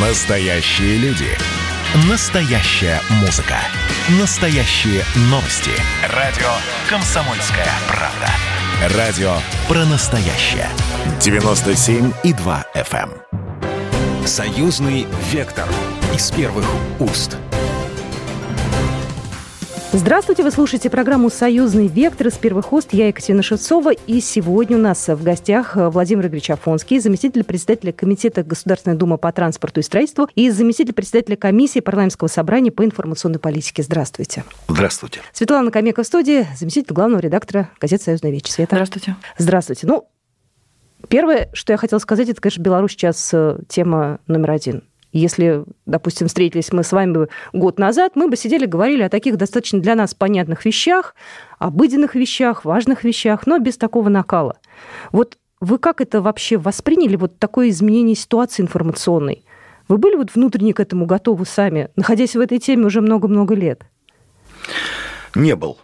Настоящие 0.00 0.96
люди. 0.98 1.26
Настоящая 2.08 3.00
музыка. 3.20 3.56
Настоящие 4.20 5.02
новости. 5.22 5.72
Радио 6.14 6.46
«Комсомольская 6.88 7.66
правда». 7.88 8.96
Радио 8.96 9.32
про 9.66 9.84
настоящее. 9.86 10.68
97,2 11.18 12.64
FM. 12.76 13.10
эм. 13.10 14.24
Союзный 14.24 15.08
вектор. 15.32 15.68
Из 16.14 16.30
первых 16.30 16.66
уст. 17.00 17.36
Здравствуйте, 19.90 20.42
вы 20.42 20.50
слушаете 20.50 20.90
программу 20.90 21.30
«Союзный 21.30 21.86
вектор» 21.86 22.26
из 22.26 22.34
первых 22.34 22.74
уст. 22.74 22.90
Я 22.92 23.08
Екатерина 23.08 23.42
Шевцова. 23.42 23.92
И 23.92 24.20
сегодня 24.20 24.76
у 24.76 24.80
нас 24.80 25.08
в 25.08 25.22
гостях 25.22 25.76
Владимир 25.76 26.26
Игоревич 26.26 26.50
Афонский, 26.50 26.98
заместитель 27.00 27.42
председателя 27.42 27.92
Комитета 27.92 28.42
Государственной 28.42 28.96
Думы 28.96 29.16
по 29.16 29.32
транспорту 29.32 29.80
и 29.80 29.82
строительству 29.82 30.28
и 30.34 30.50
заместитель 30.50 30.92
председателя 30.92 31.36
комиссии 31.36 31.80
парламентского 31.80 32.28
собрания 32.28 32.70
по 32.70 32.84
информационной 32.84 33.38
политике. 33.38 33.82
Здравствуйте. 33.82 34.44
Здравствуйте. 34.68 35.22
Светлана 35.32 35.70
Камека 35.70 36.02
в 36.02 36.06
студии, 36.06 36.46
заместитель 36.54 36.92
главного 36.92 37.22
редактора 37.22 37.70
газеты 37.80 38.04
«Союзная 38.04 38.30
вечь». 38.30 38.50
Света. 38.50 38.76
Здравствуйте. 38.76 39.16
Здравствуйте. 39.38 39.86
Ну, 39.86 40.06
первое, 41.08 41.48
что 41.54 41.72
я 41.72 41.78
хотела 41.78 41.98
сказать, 41.98 42.28
это, 42.28 42.42
конечно, 42.42 42.60
Беларусь 42.60 42.92
сейчас 42.92 43.30
э, 43.32 43.58
тема 43.68 44.18
номер 44.26 44.50
один. 44.50 44.82
Если, 45.12 45.64
допустим, 45.86 46.28
встретились 46.28 46.72
мы 46.72 46.82
с 46.82 46.92
вами 46.92 47.28
год 47.52 47.78
назад, 47.78 48.12
мы 48.14 48.28
бы 48.28 48.36
сидели, 48.36 48.66
говорили 48.66 49.02
о 49.02 49.08
таких 49.08 49.36
достаточно 49.36 49.80
для 49.80 49.94
нас 49.94 50.14
понятных 50.14 50.64
вещах, 50.64 51.14
обыденных 51.58 52.14
вещах, 52.14 52.64
важных 52.64 53.04
вещах, 53.04 53.46
но 53.46 53.58
без 53.58 53.78
такого 53.78 54.10
накала. 54.10 54.58
Вот 55.12 55.38
вы 55.60 55.78
как 55.78 56.00
это 56.00 56.20
вообще 56.20 56.56
восприняли, 56.56 57.16
вот 57.16 57.38
такое 57.38 57.70
изменение 57.70 58.14
ситуации 58.14 58.62
информационной? 58.62 59.44
Вы 59.88 59.96
были 59.96 60.16
вот 60.16 60.34
внутренне 60.34 60.74
к 60.74 60.80
этому 60.80 61.06
готовы 61.06 61.46
сами, 61.46 61.88
находясь 61.96 62.36
в 62.36 62.40
этой 62.40 62.58
теме 62.58 62.84
уже 62.84 63.00
много-много 63.00 63.54
лет? 63.54 63.84
Не 65.34 65.56
был. 65.56 65.78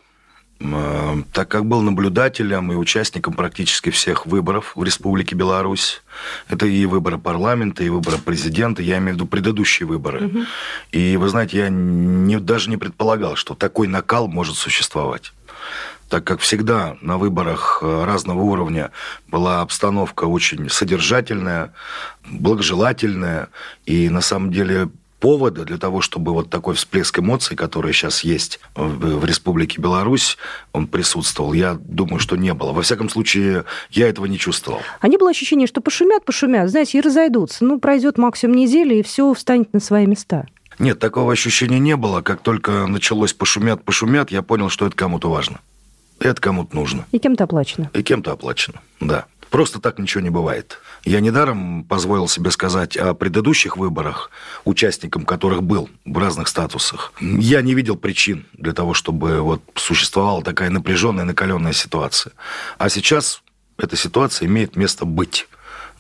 Э, 0.65 1.23
Так 1.33 1.49
как 1.49 1.67
был 1.67 1.83
наблюдателем 1.83 2.73
и 2.73 2.77
участником 2.77 3.35
практически 3.35 3.91
всех 3.91 4.27
выборов 4.27 4.73
в 4.75 4.83
Республике 4.83 5.37
Беларусь, 5.37 6.03
это 6.49 6.67
и 6.67 6.87
выборы 6.87 7.19
парламента, 7.19 7.85
и 7.85 7.89
выборы 7.89 8.19
президента, 8.19 8.83
я 8.83 8.99
имею 8.99 9.13
в 9.13 9.15
виду 9.17 9.27
предыдущие 9.27 9.87
выборы. 9.87 10.47
И 10.93 11.17
вы 11.17 11.29
знаете, 11.29 11.59
я 11.59 11.69
не, 11.69 12.39
даже 12.39 12.71
не 12.71 12.77
предполагал, 12.77 13.37
что 13.37 13.55
такой 13.55 13.89
накал 13.89 14.29
может 14.29 14.57
существовать. 14.57 15.33
Так 16.09 16.25
как 16.25 16.41
всегда 16.41 16.97
на 17.01 17.19
выборах 17.19 17.81
э, 17.83 18.05
разного 18.05 18.43
уровня 18.43 18.91
была 19.27 19.63
обстановка 19.63 20.25
очень 20.25 20.69
содержательная, 20.69 21.73
благожелательная, 22.31 23.49
и 23.87 24.09
на 24.11 24.21
самом 24.21 24.53
деле 24.53 24.89
повода 25.25 25.65
для 25.65 25.79
того, 25.79 26.03
чтобы 26.03 26.35
вот 26.35 26.51
такой 26.51 26.75
всплеск 26.75 27.19
эмоций, 27.19 27.57
который 27.57 27.95
сейчас 27.95 28.25
есть 28.25 28.61
в, 28.75 29.25
Республике 29.25 29.81
Беларусь, 29.81 30.37
он 30.75 30.87
присутствовал. 30.87 31.55
Я 31.55 31.79
думаю, 31.81 32.19
что 32.19 32.37
не 32.37 32.53
было. 32.53 32.73
Во 32.73 32.83
всяком 32.83 33.09
случае, 33.09 33.65
я 33.89 34.07
этого 34.07 34.27
не 34.27 34.39
чувствовал. 34.39 34.83
А 35.01 35.09
не 35.09 35.17
было 35.17 35.31
ощущения, 35.31 35.67
что 35.67 35.81
пошумят, 35.81 36.27
пошумят, 36.27 36.69
знаете, 36.69 36.99
и 36.99 37.01
разойдутся. 37.01 37.65
Ну, 37.65 37.81
пройдет 37.81 38.19
максимум 38.19 38.57
неделя, 38.57 38.99
и 38.99 39.03
все 39.03 39.33
встанет 39.33 39.73
на 39.73 39.81
свои 39.81 40.05
места. 40.05 40.47
Нет, 40.79 40.99
такого 40.99 41.33
ощущения 41.33 41.79
не 41.79 41.97
было. 41.97 42.21
Как 42.21 42.43
только 42.43 42.87
началось 42.87 43.33
пошумят, 43.33 43.83
пошумят, 43.83 44.31
я 44.31 44.43
понял, 44.43 44.69
что 44.69 44.87
это 44.87 44.95
кому-то 44.95 45.31
важно. 45.31 45.61
Это 46.21 46.39
кому-то 46.39 46.77
нужно. 46.77 47.07
И 47.13 47.19
кем-то 47.19 47.45
оплачено. 47.45 47.91
И 47.95 48.03
кем-то 48.03 48.33
оплачено, 48.33 48.83
да. 49.01 49.25
Просто 49.55 49.79
так 49.81 50.01
ничего 50.01 50.21
не 50.21 50.31
бывает. 50.31 50.81
Я 51.05 51.21
недаром 51.21 51.85
позволил 51.85 52.27
себе 52.27 52.51
сказать 52.51 52.97
о 52.97 53.15
предыдущих 53.15 53.77
выборах, 53.77 54.33
участником 54.65 55.25
которых 55.25 55.63
был 55.63 55.89
в 56.05 56.19
разных 56.19 56.49
статусах. 56.49 57.13
Я 57.21 57.63
не 57.63 57.75
видел 57.75 57.95
причин 57.95 58.47
для 58.55 58.73
того, 58.73 58.95
чтобы 58.95 59.43
вот 59.43 59.63
существовала 59.77 60.43
такая 60.43 60.71
напряженная, 60.71 61.23
накаленная 61.23 61.73
ситуация. 61.73 62.33
А 62.79 62.89
сейчас 62.89 63.45
эта 63.79 63.97
ситуация 63.97 64.47
имеет 64.47 64.75
место 64.75 65.05
быть. 65.05 65.47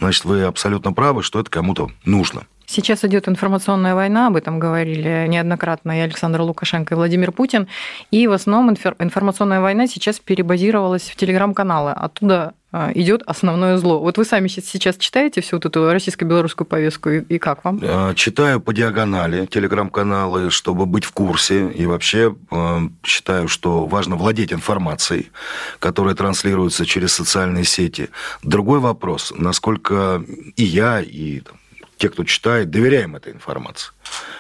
Значит, 0.01 0.25
вы 0.25 0.43
абсолютно 0.43 0.93
правы, 0.93 1.23
что 1.23 1.39
это 1.39 1.49
кому-то 1.49 1.93
нужно. 2.05 2.49
Сейчас 2.67 3.05
идет 3.05 3.29
информационная 3.29 3.95
война, 3.95 4.29
об 4.29 4.37
этом 4.37 4.59
говорили 4.59 5.27
неоднократно 5.29 5.99
и 5.99 6.01
Александр 6.03 6.41
Лукашенко, 6.41 6.95
и 6.95 6.97
Владимир 6.97 7.33
Путин. 7.33 7.69
И 8.11 8.27
в 8.27 8.33
основном 8.33 8.75
инфор- 8.75 8.97
информационная 8.99 9.61
война 9.61 9.87
сейчас 9.87 10.19
перебазировалась 10.19 11.11
в 11.11 11.17
телеграм-каналы. 11.17 11.93
Оттуда 11.93 12.55
а, 12.77 12.91
идет 12.93 13.23
основное 13.27 13.77
зло. 13.77 14.01
Вот 14.01 14.19
вы 14.19 14.25
сами 14.25 14.49
сейчас 14.49 14.97
читаете 14.97 15.41
всю 15.41 15.57
вот 15.57 15.67
эту 15.67 15.93
российско-белорусскую 15.93 16.67
повестку, 16.67 17.11
и, 17.11 17.39
как 17.39 17.65
вам? 17.65 17.79
Э, 17.81 18.15
Читаю 18.17 18.61
по 18.61 18.73
диагонали 18.73 19.47
телеграм-каналы, 19.47 20.51
чтобы 20.51 20.85
быть 20.85 21.05
в 21.05 21.13
курсе. 21.13 21.69
И 21.71 21.87
вообще 21.87 22.35
э, 22.51 22.79
считаю, 23.05 23.47
что 23.47 23.87
важно 23.87 24.17
владеть 24.17 24.53
информацией, 24.53 25.31
которая 25.79 26.17
транслируется 26.17 26.85
через 26.85 27.13
социальные 27.13 27.63
сети. 27.63 28.09
Другой 28.43 28.81
вопрос, 28.81 29.33
насколько 29.37 30.25
и 30.57 30.65
я, 30.65 31.01
и 31.01 31.41
там, 31.41 31.57
те, 32.05 32.11
кто 32.11 32.25
читает, 32.25 32.69
доверяем 32.69 33.17
этой 33.17 33.33
информации. 33.33 33.93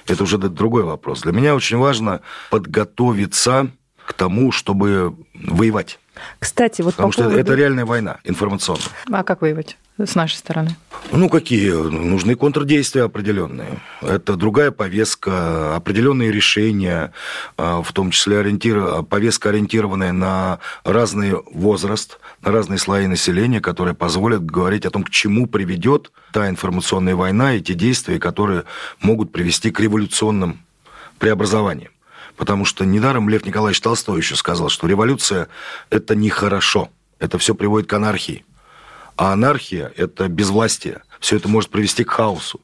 Это 0.07 0.23
уже 0.25 0.37
другой 0.37 0.83
вопрос. 0.83 1.23
Для 1.23 1.33
меня 1.33 1.55
очень 1.55 1.79
важно 1.79 2.21
подготовиться 2.51 3.69
к 4.05 4.13
тому, 4.13 4.53
чтобы 4.53 5.17
воевать. 5.33 5.99
Кстати, 6.39 6.83
вот 6.83 6.93
Потому 6.93 7.09
по 7.09 7.13
что 7.15 7.23
поводу... 7.23 7.41
это 7.41 7.55
реальная 7.55 7.87
война 7.87 8.19
информационная. 8.25 8.85
А 9.11 9.25
как 9.25 9.41
воевать 9.41 9.79
с 9.97 10.15
нашей 10.15 10.35
стороны? 10.35 10.77
Ну, 11.11 11.31
какие? 11.31 11.71
Нужны 11.71 12.35
контрдействия 12.35 13.05
определенные. 13.05 13.81
Это 14.03 14.37
другая 14.37 14.71
повестка, 14.71 15.75
определенные 15.75 16.31
решения, 16.31 17.13
а, 17.57 17.83
в 17.83 17.93
том 17.95 18.11
числе 18.11 18.41
ориентир... 18.41 19.05
повестка, 19.05 19.49
ориентированная 19.49 20.13
на 20.13 20.59
разный 20.85 21.33
возраст, 21.53 22.19
разные 22.45 22.79
слои 22.79 23.07
населения, 23.07 23.61
которые 23.61 23.95
позволят 23.95 24.45
говорить 24.45 24.87
о 24.87 24.91
том, 24.91 25.03
к 25.03 25.11
чему 25.11 25.47
приведет 25.47 26.13
та 26.33 26.49
информационная 26.49 27.17
война 27.17 27.55
и 27.55 27.61
те 27.61 27.75
действия, 27.75 28.19
которые 28.19 28.65
могут 29.01 29.33
привести 29.33 29.71
к 29.71 29.81
революционным 29.81 30.61
преобразованиям. 31.19 31.93
Потому 32.37 32.65
что 32.65 32.85
недаром 32.85 33.29
Лев 33.29 33.45
Николаевич 33.47 33.81
Толстой 33.81 34.19
еще 34.19 34.37
сказал, 34.37 34.69
что 34.69 34.87
революция– 34.87 35.49
это 35.91 36.15
нехорошо, 36.15 36.91
это 37.19 37.39
все 37.39 37.55
приводит 37.55 37.89
к 37.89 37.93
анархии. 37.93 38.45
А 39.17 39.33
анархия– 39.33 39.93
это 39.97 40.29
безвластие. 40.29 41.03
Все 41.21 41.37
это 41.37 41.49
может 41.49 41.71
привести 41.71 42.03
к 42.05 42.11
хаосу. 42.11 42.61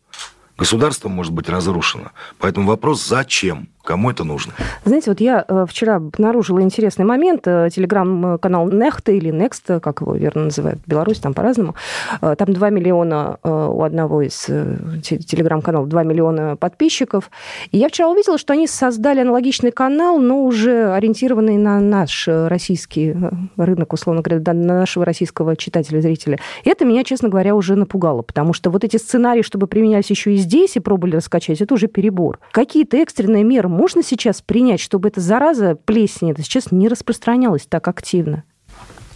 Государство 0.58 1.08
может 1.08 1.32
быть 1.32 1.48
разрушено. 1.48 2.10
Поэтому 2.38 2.66
вопрос 2.66 3.06
«зачем?», 3.06 3.68
кому 3.90 4.10
это 4.10 4.22
нужно? 4.24 4.52
Знаете, 4.84 5.10
вот 5.10 5.20
я 5.20 5.44
э, 5.48 5.66
вчера 5.68 5.96
обнаружила 5.96 6.60
интересный 6.60 7.04
момент. 7.04 7.42
Э, 7.46 7.68
Телеграм-канал 7.74 8.70
Нехта 8.70 9.10
или 9.12 9.32
Next, 9.32 9.80
как 9.80 10.00
его 10.00 10.14
верно 10.14 10.44
называют 10.44 10.78
в 10.86 10.88
Беларуси, 10.88 11.20
там 11.20 11.34
по-разному. 11.34 11.74
Э, 12.22 12.36
Там 12.38 12.52
2 12.52 12.70
миллиона 12.70 13.38
э, 13.42 13.48
у 13.50 13.82
одного 13.82 14.22
из 14.22 14.46
э, 14.48 14.76
те- 15.02 15.18
телеграм-каналов, 15.18 15.88
2 15.88 16.02
миллиона 16.04 16.56
подписчиков. 16.56 17.30
И 17.72 17.78
я 17.78 17.88
вчера 17.88 18.08
увидела, 18.08 18.38
что 18.38 18.52
они 18.52 18.68
создали 18.68 19.20
аналогичный 19.20 19.72
канал, 19.72 20.18
но 20.20 20.44
уже 20.44 20.92
ориентированный 20.94 21.56
на 21.56 21.80
наш 21.80 22.28
э, 22.28 22.46
российский 22.48 23.10
э, 23.10 23.30
рынок, 23.56 23.92
условно 23.92 24.22
говоря, 24.22 24.40
на 24.54 24.78
нашего 24.80 25.04
российского 25.04 25.56
читателя, 25.56 26.00
зрителя. 26.00 26.38
И 26.62 26.70
это 26.70 26.84
меня, 26.84 27.02
честно 27.02 27.28
говоря, 27.28 27.56
уже 27.56 27.74
напугало, 27.74 28.22
потому 28.22 28.52
что 28.52 28.70
вот 28.70 28.84
эти 28.84 28.98
сценарии, 28.98 29.42
чтобы 29.42 29.66
применялись 29.66 30.10
еще 30.10 30.32
и 30.32 30.36
здесь 30.36 30.76
и 30.76 30.80
пробовали 30.80 31.16
раскачать, 31.16 31.60
это 31.60 31.74
уже 31.74 31.88
перебор. 31.88 32.38
Какие-то 32.52 32.96
экстренные 32.98 33.42
меры 33.42 33.68
можно 33.80 34.02
сейчас 34.02 34.42
принять, 34.42 34.78
чтобы 34.78 35.08
эта 35.08 35.22
зараза, 35.22 35.74
плесень, 35.74 36.32
это 36.32 36.42
сейчас 36.42 36.70
не 36.70 36.86
распространялась 36.86 37.64
так 37.66 37.88
активно? 37.88 38.44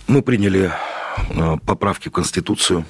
Мы 0.06 0.22
приняли 0.22 0.72
э, 1.28 1.56
поправки 1.66 2.08
в 2.08 2.12
Конституцию. 2.12 2.86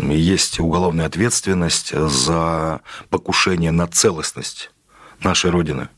Есть 0.00 0.58
уголовная 0.58 1.06
ответственность 1.06 1.96
за 1.96 2.80
покушение 3.10 3.70
на 3.70 3.86
целостность 3.86 4.72
нашей 5.22 5.52
Родины. 5.52 5.88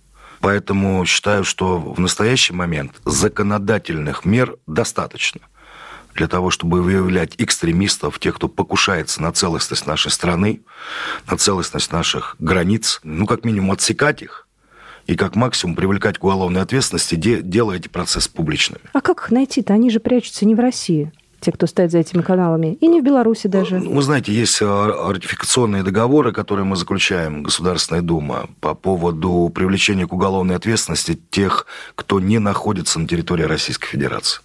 Поэтому 0.41 1.07
считаю, 1.07 1.45
что 1.45 1.79
в 1.79 1.99
настоящий 1.99 2.53
момент 2.53 2.93
законодательных 3.07 4.27
мер 4.27 4.59
достаточно 4.67 5.41
для 6.13 6.29
того, 6.29 6.51
чтобы 6.51 6.83
выявлять 6.83 7.37
экстремистов, 7.39 8.19
тех, 8.19 8.37
кто 8.37 8.49
покушается 8.49 9.23
на 9.23 9.33
целостность 9.33 9.87
нашей 9.87 10.11
страны, 10.11 10.61
на 11.27 11.39
целостность 11.39 11.91
наших 11.91 12.37
границ, 12.39 13.01
ну, 13.03 13.25
как 13.25 13.47
минимум, 13.47 13.73
отсекать 13.73 14.21
их 14.21 14.44
и 15.07 15.17
как 15.17 15.37
максимум 15.37 15.77
привлекать 15.77 16.19
к 16.19 16.25
уголовной 16.25 16.63
ответственности, 16.63 17.15
де- 17.15 17.43
делая 17.43 17.77
эти 17.79 17.89
процессы 17.89 18.31
публичными. 18.31 18.81
А 18.93 19.01
как 19.01 19.23
их 19.25 19.31
найти-то? 19.31 19.73
Они 19.75 19.91
же 19.91 20.01
прячутся 20.01 20.47
не 20.47 20.55
в 20.55 20.61
России, 20.61 21.13
те, 21.41 21.53
кто 21.53 21.67
стоит 21.67 21.91
за 21.91 21.99
этими 21.99 22.23
каналами, 22.23 22.75
и 22.81 22.87
не 22.87 23.01
в 23.01 23.05
Беларуси 23.05 23.49
даже. 23.49 23.79
Вы 23.79 24.03
знаете, 24.03 24.33
есть 24.33 24.63
э, 24.63 24.65
ратификационные 24.65 25.83
договоры, 25.83 26.33
которые 26.33 26.65
мы 26.65 26.77
заключаем, 26.77 27.43
Государственная 27.43 28.01
Дума, 28.03 28.49
по 28.61 28.75
поводу 28.75 29.51
привлечения 29.55 30.07
к 30.07 30.13
уголовной 30.13 30.57
ответственности 30.57 31.21
тех, 31.31 31.67
кто 31.95 32.19
не 32.19 32.39
находится 32.39 32.99
на 32.99 33.07
территории 33.07 33.43
Российской 33.45 33.89
Федерации. 33.89 34.41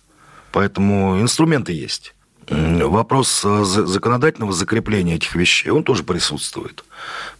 Поэтому 0.52 1.22
инструменты 1.22 1.72
есть. 1.72 2.16
Вопрос 2.50 3.44
э, 3.46 3.64
законодательного 3.64 4.52
закрепления 4.54 5.16
этих 5.16 5.36
вещей, 5.36 5.70
он 5.70 5.84
тоже 5.84 6.04
присутствует. 6.04 6.84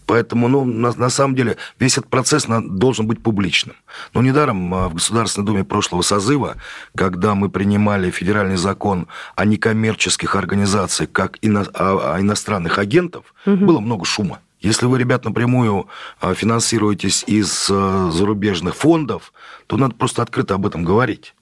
Поэтому, 0.06 0.48
ну, 0.48 0.66
на, 0.66 0.94
на 0.94 1.10
самом 1.10 1.36
деле, 1.36 1.58
весь 1.80 1.98
этот 1.98 2.10
процесс 2.10 2.48
на, 2.48 2.62
должен 2.62 3.08
быть 3.08 3.22
публичным. 3.22 3.76
Но 4.14 4.22
недаром 4.22 4.74
э, 4.74 4.88
в 4.88 4.96
Государственной 4.96 5.46
Думе 5.46 5.64
прошлого 5.64 6.02
созыва, 6.02 6.56
когда 6.96 7.36
мы 7.36 7.50
принимали 7.50 8.12
федеральный 8.12 8.58
закон 8.58 9.08
о 9.36 9.46
некоммерческих 9.46 10.36
организациях, 10.36 11.12
как 11.12 11.38
ино, 11.42 11.66
о, 11.74 12.16
о 12.16 12.22
иностранных 12.22 12.78
агентов, 12.78 13.34
угу. 13.46 13.66
было 13.66 13.80
много 13.80 14.06
шума. 14.06 14.40
Если 14.62 14.86
вы, 14.88 15.00
ребят, 15.00 15.24
напрямую 15.24 15.88
финансируетесь 16.22 17.24
из 17.26 17.68
зарубежных 17.68 18.76
фондов, 18.76 19.32
то 19.68 19.78
надо 19.78 19.96
просто 19.96 20.22
открыто 20.22 20.56
об 20.56 20.66
этом 20.66 20.84
говорить. 20.84 21.34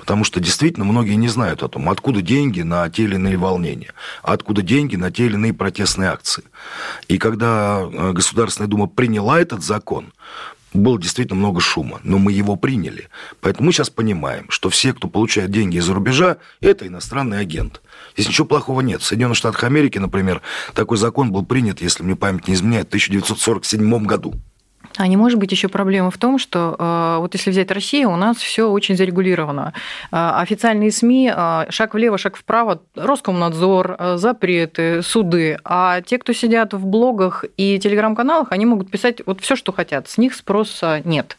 Потому 0.00 0.24
что 0.24 0.40
действительно 0.40 0.84
многие 0.84 1.14
не 1.14 1.28
знают 1.28 1.62
о 1.62 1.68
том, 1.68 1.88
откуда 1.88 2.22
деньги 2.22 2.62
на 2.62 2.88
те 2.90 3.04
или 3.04 3.14
иные 3.14 3.36
волнения, 3.36 3.92
откуда 4.22 4.62
деньги 4.62 4.96
на 4.96 5.12
те 5.12 5.26
или 5.26 5.34
иные 5.34 5.52
протестные 5.52 6.10
акции. 6.10 6.44
И 7.06 7.18
когда 7.18 7.80
э, 7.82 8.12
Государственная 8.12 8.68
Дума 8.68 8.86
приняла 8.86 9.40
этот 9.40 9.62
закон, 9.62 10.12
было 10.72 11.00
действительно 11.00 11.38
много 11.38 11.60
шума, 11.60 12.00
но 12.04 12.18
мы 12.18 12.32
его 12.32 12.56
приняли. 12.56 13.08
Поэтому 13.40 13.66
мы 13.66 13.72
сейчас 13.72 13.90
понимаем, 13.90 14.46
что 14.50 14.70
все, 14.70 14.92
кто 14.92 15.08
получает 15.08 15.50
деньги 15.50 15.76
из-за 15.78 15.94
рубежа, 15.94 16.38
это 16.60 16.86
иностранный 16.86 17.40
агент. 17.40 17.80
Здесь 18.14 18.28
ничего 18.28 18.46
плохого 18.46 18.80
нет. 18.80 19.02
В 19.02 19.04
Соединенных 19.04 19.36
Штатах 19.36 19.64
Америки, 19.64 19.98
например, 19.98 20.42
такой 20.74 20.96
закон 20.96 21.32
был 21.32 21.44
принят, 21.44 21.80
если 21.80 22.02
мне 22.02 22.16
память 22.16 22.48
не 22.48 22.54
изменяет, 22.54 22.86
в 22.86 22.90
1947 22.90 24.04
году. 24.04 24.34
А 24.96 25.06
не 25.06 25.16
может 25.16 25.38
быть 25.38 25.52
еще 25.52 25.68
проблема 25.68 26.10
в 26.10 26.18
том, 26.18 26.38
что 26.38 26.76
э, 26.78 27.16
вот 27.20 27.34
если 27.34 27.50
взять 27.50 27.70
Россию, 27.70 28.10
у 28.10 28.16
нас 28.16 28.36
все 28.38 28.68
очень 28.68 28.96
зарегулировано. 28.96 29.72
Э, 30.10 30.32
официальные 30.36 30.90
СМИ 30.90 31.32
э, 31.34 31.66
шаг 31.70 31.94
влево, 31.94 32.18
шаг 32.18 32.36
вправо, 32.36 32.82
Роскомнадзор, 32.96 34.16
запреты, 34.16 35.02
суды. 35.02 35.58
А 35.64 36.00
те, 36.00 36.18
кто 36.18 36.32
сидят 36.32 36.74
в 36.74 36.84
блогах 36.86 37.44
и 37.56 37.78
телеграм-каналах, 37.78 38.48
они 38.50 38.66
могут 38.66 38.90
писать 38.90 39.22
вот 39.26 39.40
все, 39.40 39.54
что 39.54 39.72
хотят. 39.72 40.08
С 40.08 40.18
них 40.18 40.34
спроса 40.34 41.00
нет. 41.04 41.36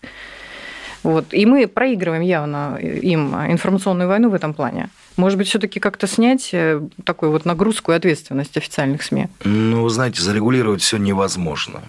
Вот. 1.04 1.34
И 1.34 1.46
мы 1.46 1.68
проигрываем 1.68 2.22
явно 2.22 2.78
им 2.78 3.36
информационную 3.36 4.08
войну 4.08 4.30
в 4.30 4.34
этом 4.34 4.54
плане. 4.54 4.90
Может 5.18 5.38
быть, 5.38 5.48
все-таки 5.48 5.80
как-то 5.80 6.08
снять 6.08 6.56
такую 7.04 7.32
вот 7.32 7.44
нагрузку 7.44 7.92
и 7.92 7.96
ответственность 7.96 8.56
официальных 8.56 9.04
СМИ? 9.04 9.28
Ну, 9.44 9.90
знаете, 9.90 10.22
зарегулировать 10.22 10.82
все 10.82 10.98
невозможно. 10.98 11.82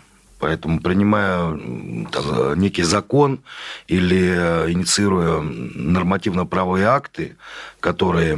Поэтому, 0.42 0.80
принимая 0.80 1.56
там, 2.10 2.58
некий 2.58 2.82
закон 2.82 3.38
или 3.86 4.34
э, 4.36 4.72
инициируя 4.72 5.40
нормативно-правовые 5.40 6.86
акты, 6.86 7.36
которые 7.78 8.36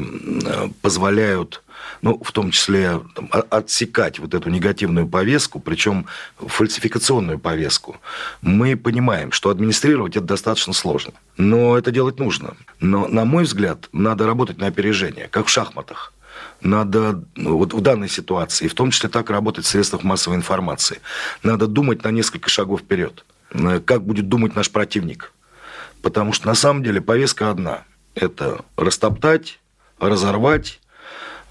позволяют 0.82 1.62
ну, 2.02 2.20
в 2.22 2.32
том 2.32 2.50
числе 2.50 3.00
там, 3.14 3.30
отсекать 3.48 4.18
вот 4.18 4.34
эту 4.34 4.50
негативную 4.50 5.08
повестку, 5.08 5.60
причем 5.60 6.06
фальсификационную 6.36 7.38
повестку, 7.38 7.96
мы 8.42 8.76
понимаем, 8.76 9.32
что 9.32 9.48
администрировать 9.48 10.16
это 10.16 10.26
достаточно 10.26 10.74
сложно. 10.74 11.14
Но 11.38 11.78
это 11.78 11.90
делать 11.90 12.18
нужно. 12.18 12.54
Но, 12.80 13.08
на 13.08 13.24
мой 13.24 13.44
взгляд, 13.44 13.88
надо 13.92 14.26
работать 14.26 14.58
на 14.58 14.66
опережение, 14.66 15.28
как 15.28 15.46
в 15.46 15.48
шахматах 15.48 16.13
надо, 16.64 17.22
ну, 17.36 17.58
вот 17.58 17.72
в 17.72 17.80
данной 17.80 18.08
ситуации, 18.08 18.68
в 18.68 18.74
том 18.74 18.90
числе 18.90 19.08
так 19.08 19.30
работать 19.30 19.64
в 19.64 19.68
средствах 19.68 20.02
массовой 20.02 20.36
информации, 20.36 21.00
надо 21.42 21.66
думать 21.66 22.02
на 22.02 22.10
несколько 22.10 22.48
шагов 22.48 22.80
вперед. 22.80 23.24
Э, 23.52 23.80
как 23.80 24.04
будет 24.04 24.28
думать 24.28 24.56
наш 24.56 24.70
противник. 24.70 25.32
Потому 26.02 26.32
что 26.32 26.46
на 26.46 26.54
самом 26.54 26.82
деле 26.82 27.00
повестка 27.00 27.50
одна. 27.50 27.84
Это 28.14 28.64
растоптать, 28.76 29.58
разорвать, 29.98 30.80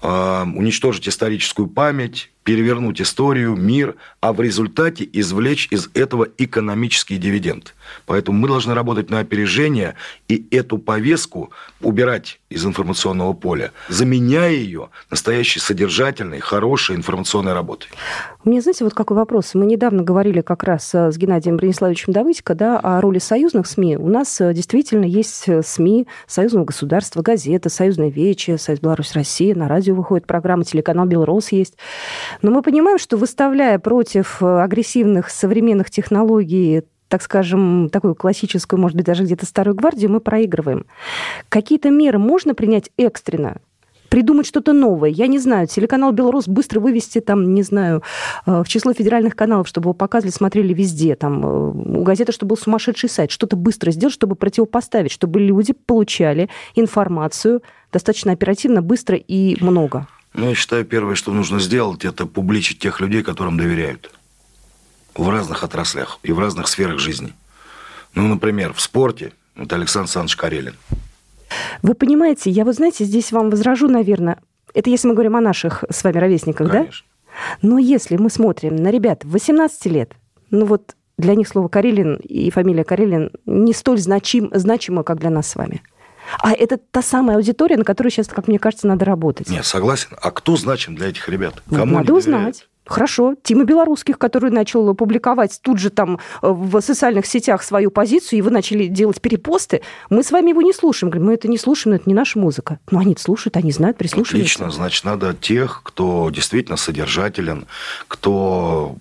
а, 0.00 0.44
уничтожить 0.44 1.08
историческую 1.08 1.66
память, 1.66 2.30
перевернуть 2.44 3.00
историю, 3.00 3.56
мир, 3.56 3.96
а 4.20 4.32
в 4.32 4.40
результате 4.40 5.08
извлечь 5.12 5.68
из 5.70 5.88
этого 5.94 6.28
экономический 6.38 7.16
дивиденд. 7.16 7.74
Поэтому 8.06 8.38
мы 8.38 8.48
должны 8.48 8.74
работать 8.74 9.10
на 9.10 9.20
опережение 9.20 9.94
и 10.28 10.46
эту 10.50 10.78
повестку 10.78 11.50
убирать 11.80 12.40
из 12.50 12.64
информационного 12.64 13.32
поля, 13.32 13.72
заменяя 13.88 14.52
ее 14.52 14.90
настоящей 15.10 15.58
содержательной, 15.58 16.40
хорошей 16.40 16.96
информационной 16.96 17.54
работой. 17.54 17.88
У 18.44 18.50
меня, 18.50 18.60
знаете, 18.60 18.84
вот 18.84 18.94
какой 18.94 19.16
вопрос. 19.16 19.54
Мы 19.54 19.64
недавно 19.64 20.02
говорили 20.02 20.42
как 20.42 20.64
раз 20.64 20.94
э, 20.94 21.10
с 21.10 21.16
Геннадием 21.16 21.56
Брониславовичем 21.56 22.12
Давыдько 22.12 22.54
да, 22.54 22.78
о 22.78 23.00
роли 23.00 23.18
союзных 23.18 23.66
СМИ. 23.66 23.96
У 23.96 24.08
нас 24.08 24.38
э, 24.40 24.52
действительно 24.52 25.06
есть 25.06 25.48
э, 25.48 25.62
СМИ 25.62 26.06
союзного 26.26 26.66
государства, 26.66 27.22
газета, 27.22 27.70
союзная 27.70 28.10
вечи, 28.10 28.56
Союз 28.56 28.80
Беларусь-Россия, 28.80 29.54
на 29.54 29.66
радио 29.66 29.94
выходит 29.94 30.26
программа, 30.26 30.64
телеканал 30.64 31.06
«Белрос» 31.06 31.52
есть. 31.52 31.76
Но 32.42 32.50
мы 32.50 32.62
понимаем, 32.62 32.98
что 32.98 33.16
выставляя 33.16 33.78
против 33.78 34.42
агрессивных 34.42 35.30
современных 35.30 35.90
технологий 35.90 36.82
так 37.08 37.22
скажем, 37.22 37.90
такую 37.92 38.16
классическую, 38.16 38.80
может 38.80 38.96
быть, 38.96 39.06
даже 39.06 39.22
где-то 39.22 39.46
старую 39.46 39.76
гвардию, 39.76 40.10
мы 40.10 40.18
проигрываем. 40.18 40.86
Какие-то 41.48 41.90
меры 41.90 42.18
можно 42.18 42.56
принять 42.56 42.90
экстренно, 42.96 43.58
придумать 44.08 44.46
что-то 44.46 44.72
новое. 44.72 45.10
Я 45.10 45.26
не 45.26 45.38
знаю, 45.38 45.66
телеканал 45.66 46.12
«Белрос» 46.12 46.48
быстро 46.48 46.80
вывести, 46.80 47.20
там, 47.20 47.54
не 47.54 47.62
знаю, 47.62 48.02
э, 48.46 48.62
в 48.62 48.68
число 48.68 48.92
федеральных 48.92 49.36
каналов, 49.36 49.68
чтобы 49.68 49.86
его 49.86 49.94
показывали, 49.94 50.32
смотрели 50.32 50.72
везде. 50.72 51.14
Там, 51.14 51.44
э, 51.44 51.98
у 51.98 52.02
газеты, 52.02 52.32
чтобы 52.32 52.50
был 52.50 52.56
сумасшедший 52.56 53.08
сайт. 53.08 53.30
Что-то 53.30 53.56
быстро 53.56 53.90
сделать, 53.90 54.14
чтобы 54.14 54.34
противопоставить, 54.34 55.10
чтобы 55.10 55.40
люди 55.40 55.72
получали 55.72 56.48
информацию 56.74 57.62
достаточно 57.92 58.32
оперативно, 58.32 58.82
быстро 58.82 59.16
и 59.16 59.56
много. 59.62 60.06
Ну, 60.34 60.48
я 60.48 60.54
считаю, 60.54 60.84
первое, 60.84 61.14
что 61.14 61.32
нужно 61.32 61.60
сделать, 61.60 62.04
это 62.04 62.26
публичить 62.26 62.80
тех 62.80 63.00
людей, 63.00 63.22
которым 63.22 63.56
доверяют 63.56 64.12
в 65.14 65.28
разных 65.28 65.62
отраслях 65.62 66.18
и 66.24 66.32
в 66.32 66.40
разных 66.40 66.66
сферах 66.66 66.98
жизни. 66.98 67.32
Ну, 68.14 68.26
например, 68.26 68.72
в 68.72 68.80
спорте 68.80 69.32
это 69.54 69.76
Александр 69.76 70.06
Александрович 70.06 70.36
Карелин. 70.36 70.74
Вы 71.82 71.94
понимаете, 71.94 72.50
я 72.50 72.64
вот, 72.64 72.74
знаете, 72.74 73.04
здесь 73.04 73.30
вам 73.30 73.50
возражу, 73.50 73.88
наверное, 73.88 74.40
это 74.74 74.90
если 74.90 75.06
мы 75.06 75.14
говорим 75.14 75.36
о 75.36 75.40
наших 75.40 75.84
с 75.88 76.02
вами 76.02 76.18
ровесниках, 76.18 76.68
Конечно. 76.68 77.06
да? 77.06 77.58
Но 77.62 77.78
если 77.78 78.16
мы 78.16 78.28
смотрим 78.28 78.74
на 78.74 78.90
ребят 78.90 79.20
18 79.24 79.86
лет, 79.86 80.12
ну 80.50 80.66
вот 80.66 80.96
для 81.16 81.36
них 81.36 81.46
слово 81.46 81.68
Карелин 81.68 82.16
и 82.16 82.50
фамилия 82.50 82.82
Карелин 82.82 83.30
не 83.46 83.72
столь 83.72 83.98
значим, 83.98 84.50
значимо, 84.52 85.04
как 85.04 85.20
для 85.20 85.30
нас 85.30 85.48
с 85.48 85.54
вами. 85.54 85.82
А 86.38 86.52
это 86.52 86.78
та 86.78 87.02
самая 87.02 87.36
аудитория, 87.36 87.76
на 87.76 87.84
которую 87.84 88.10
сейчас, 88.10 88.28
как 88.28 88.48
мне 88.48 88.58
кажется, 88.58 88.86
надо 88.86 89.04
работать. 89.04 89.48
Нет, 89.48 89.64
согласен. 89.64 90.10
А 90.20 90.30
кто 90.30 90.56
значим 90.56 90.94
для 90.94 91.08
этих 91.08 91.28
ребят? 91.28 91.62
Кому 91.70 91.98
надо 91.98 92.14
узнать. 92.14 92.66
Хорошо. 92.86 93.34
Тима 93.42 93.64
Белорусских, 93.64 94.18
который 94.18 94.50
начал 94.50 94.94
публиковать 94.94 95.58
тут 95.62 95.78
же 95.78 95.88
там 95.88 96.18
э, 96.42 96.48
в 96.48 96.80
социальных 96.82 97.24
сетях 97.24 97.62
свою 97.62 97.90
позицию, 97.90 98.38
и 98.38 98.42
вы 98.42 98.50
начали 98.50 98.86
делать 98.86 99.20
перепосты, 99.22 99.80
мы 100.10 100.22
с 100.22 100.30
вами 100.30 100.50
его 100.50 100.60
не 100.60 100.74
слушаем. 100.74 101.10
Говорим, 101.10 101.28
мы 101.28 101.34
это 101.34 101.48
не 101.48 101.56
слушаем, 101.56 101.92
но 101.92 101.96
это 101.96 102.08
не 102.08 102.14
наша 102.14 102.38
музыка. 102.38 102.78
Но 102.90 102.98
они 102.98 103.16
слушают, 103.18 103.56
они 103.56 103.72
знают, 103.72 103.96
прислушиваются. 103.96 104.36
Отлично. 104.36 104.70
Значит, 104.70 105.04
надо 105.04 105.34
тех, 105.34 105.80
кто 105.82 106.28
действительно 106.30 106.76
содержателен, 106.76 107.66
кто 108.06 108.96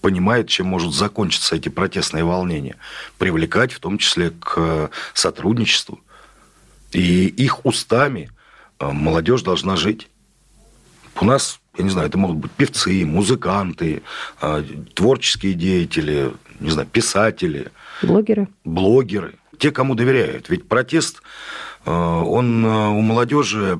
понимает, 0.00 0.48
чем 0.48 0.66
может 0.66 0.94
закончиться 0.94 1.56
эти 1.56 1.68
протестные 1.68 2.24
волнения, 2.24 2.76
привлекать 3.18 3.72
в 3.72 3.80
том 3.80 3.98
числе 3.98 4.30
к 4.30 4.54
э, 4.56 4.88
сотрудничеству. 5.12 6.00
И 6.92 7.26
их 7.26 7.64
устами 7.64 8.30
э, 8.78 8.90
молодежь 8.90 9.42
должна 9.42 9.76
жить. 9.76 10.08
У 11.20 11.24
нас 11.24 11.60
я 11.80 11.84
не 11.84 11.90
знаю, 11.90 12.08
это 12.08 12.18
могут 12.18 12.36
быть 12.36 12.50
певцы, 12.52 13.06
музыканты, 13.06 14.02
а, 14.40 14.62
творческие 14.94 15.54
деятели, 15.54 16.32
не 16.58 16.70
знаю, 16.70 16.86
писатели. 16.86 17.68
Блогеры. 18.02 18.48
Блогеры. 18.64 19.34
Те, 19.58 19.70
кому 19.70 19.94
доверяют. 19.94 20.48
Ведь 20.48 20.68
протест, 20.68 21.22
а, 21.86 22.20
он 22.20 22.64
у 22.64 23.00
молодежи 23.00 23.78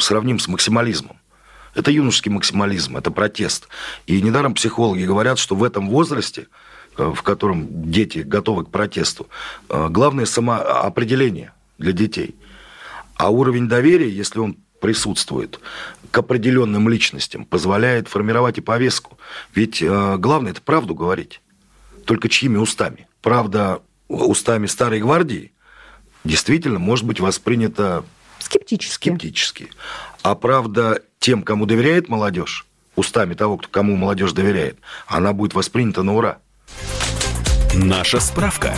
сравним 0.00 0.38
с 0.38 0.48
максимализмом. 0.48 1.18
Это 1.74 1.90
юношеский 1.90 2.30
максимализм, 2.30 2.96
это 2.96 3.10
протест. 3.10 3.68
И 4.06 4.22
недаром 4.22 4.54
психологи 4.54 5.04
говорят, 5.04 5.38
что 5.38 5.54
в 5.56 5.62
этом 5.62 5.90
возрасте, 5.90 6.46
в 6.96 7.20
котором 7.22 7.90
дети 7.90 8.20
готовы 8.20 8.64
к 8.64 8.70
протесту, 8.70 9.28
главное 9.68 10.24
самоопределение 10.24 11.52
для 11.78 11.92
детей. 11.92 12.36
А 13.16 13.30
уровень 13.30 13.68
доверия, 13.68 14.10
если 14.10 14.38
он 14.38 14.56
присутствует 14.80 15.58
к 16.10 16.18
определенным 16.18 16.88
личностям, 16.88 17.44
позволяет 17.44 18.08
формировать 18.08 18.58
и 18.58 18.60
повестку. 18.60 19.18
Ведь 19.54 19.82
э, 19.82 20.16
главное 20.18 20.52
это 20.52 20.62
правду 20.62 20.94
говорить. 20.94 21.40
Только 22.04 22.28
чьими 22.28 22.56
устами? 22.56 23.08
Правда, 23.22 23.80
устами 24.08 24.66
старой 24.66 25.00
гвардии 25.00 25.52
действительно 26.24 26.78
может 26.78 27.04
быть 27.04 27.20
воспринята 27.20 28.04
скептически. 28.38 29.08
скептически. 29.08 29.70
А 30.22 30.34
правда, 30.34 31.02
тем, 31.18 31.42
кому 31.42 31.66
доверяет 31.66 32.08
молодежь, 32.08 32.66
устами 32.94 33.34
того, 33.34 33.60
кому 33.70 33.96
молодежь 33.96 34.32
доверяет, 34.32 34.78
она 35.06 35.32
будет 35.32 35.54
воспринята 35.54 36.02
на 36.02 36.14
ура. 36.14 36.38
Наша 37.74 38.20
справка. 38.20 38.74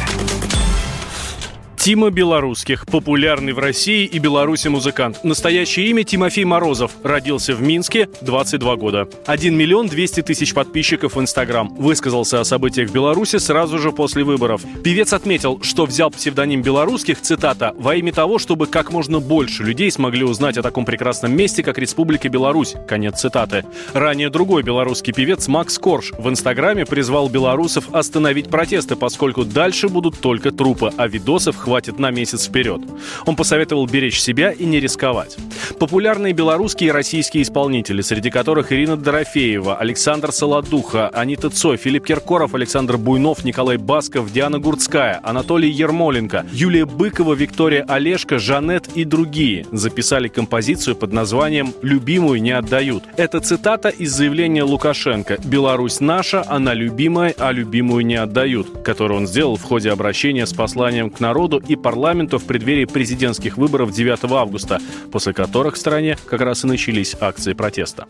Тима 1.88 2.10
Белорусских, 2.10 2.84
популярный 2.84 3.54
в 3.54 3.58
России 3.58 4.04
и 4.04 4.18
Беларуси 4.18 4.68
музыкант. 4.68 5.20
Настоящее 5.24 5.86
имя 5.86 6.04
Тимофей 6.04 6.44
Морозов. 6.44 6.92
Родился 7.02 7.54
в 7.54 7.62
Минске, 7.62 8.10
22 8.20 8.76
года. 8.76 9.08
1 9.24 9.56
миллион 9.56 9.86
200 9.86 10.20
тысяч 10.20 10.52
подписчиков 10.52 11.16
в 11.16 11.20
Инстаграм. 11.22 11.74
Высказался 11.76 12.40
о 12.40 12.44
событиях 12.44 12.90
в 12.90 12.92
Беларуси 12.92 13.38
сразу 13.38 13.78
же 13.78 13.90
после 13.90 14.22
выборов. 14.22 14.60
Певец 14.84 15.14
отметил, 15.14 15.62
что 15.62 15.86
взял 15.86 16.10
псевдоним 16.10 16.60
Белорусских, 16.60 17.22
цитата, 17.22 17.74
«во 17.78 17.94
имя 17.94 18.12
того, 18.12 18.38
чтобы 18.38 18.66
как 18.66 18.92
можно 18.92 19.18
больше 19.18 19.62
людей 19.62 19.90
смогли 19.90 20.24
узнать 20.24 20.58
о 20.58 20.62
таком 20.62 20.84
прекрасном 20.84 21.34
месте, 21.34 21.62
как 21.62 21.78
Республика 21.78 22.28
Беларусь». 22.28 22.74
Конец 22.86 23.20
цитаты. 23.20 23.64
Ранее 23.94 24.28
другой 24.28 24.62
белорусский 24.62 25.14
певец 25.14 25.48
Макс 25.48 25.78
Корж 25.78 26.12
в 26.18 26.28
Инстаграме 26.28 26.84
призвал 26.84 27.30
белорусов 27.30 27.86
остановить 27.92 28.50
протесты, 28.50 28.94
поскольку 28.94 29.46
дальше 29.46 29.88
будут 29.88 30.20
только 30.20 30.50
трупы, 30.50 30.92
а 30.94 31.08
видосов 31.08 31.56
хватит 31.56 31.77
на 31.98 32.10
месяц 32.10 32.48
вперед. 32.48 32.80
Он 33.26 33.36
посоветовал 33.36 33.86
беречь 33.86 34.20
себя 34.20 34.50
и 34.50 34.64
не 34.64 34.80
рисковать. 34.80 35.36
Популярные 35.78 36.32
белорусские 36.32 36.88
и 36.88 36.92
российские 36.92 37.42
исполнители, 37.42 38.02
среди 38.02 38.30
которых 38.30 38.72
Ирина 38.72 38.96
Дорофеева, 38.96 39.76
Александр 39.76 40.32
Солодуха, 40.32 41.08
Анита 41.08 41.50
Цой, 41.50 41.76
Филипп 41.76 42.06
Киркоров, 42.06 42.54
Александр 42.54 42.96
Буйнов, 42.96 43.44
Николай 43.44 43.76
Басков, 43.76 44.32
Диана 44.32 44.58
Гурцкая, 44.58 45.20
Анатолий 45.22 45.70
Ермоленко, 45.70 46.46
Юлия 46.52 46.84
Быкова, 46.84 47.34
Виктория 47.34 47.84
Олешко, 47.88 48.38
Жанет 48.38 48.88
и 48.94 49.04
другие 49.04 49.66
записали 49.72 50.28
композицию 50.28 50.96
под 50.96 51.12
названием 51.12 51.72
«Любимую 51.82 52.42
не 52.42 52.50
отдают». 52.50 53.04
Это 53.16 53.40
цитата 53.40 53.88
из 53.88 54.12
заявления 54.12 54.62
Лукашенко 54.62 55.38
«Беларусь 55.44 56.00
наша, 56.00 56.44
она 56.48 56.74
любимая, 56.74 57.34
а 57.38 57.52
любимую 57.52 58.04
не 58.04 58.16
отдают», 58.16 58.82
которое 58.82 59.14
он 59.14 59.26
сделал 59.26 59.56
в 59.56 59.62
ходе 59.62 59.90
обращения 59.90 60.46
с 60.46 60.52
посланием 60.52 61.10
к 61.10 61.20
народу 61.20 61.57
и 61.66 61.76
парламенту 61.76 62.38
в 62.38 62.44
преддверии 62.44 62.84
президентских 62.84 63.56
выборов 63.56 63.92
9 63.92 64.30
августа, 64.30 64.80
после 65.12 65.32
которых 65.32 65.74
в 65.74 65.78
стране 65.78 66.16
как 66.26 66.40
раз 66.40 66.64
и 66.64 66.66
начались 66.66 67.16
акции 67.20 67.52
протеста. 67.52 68.06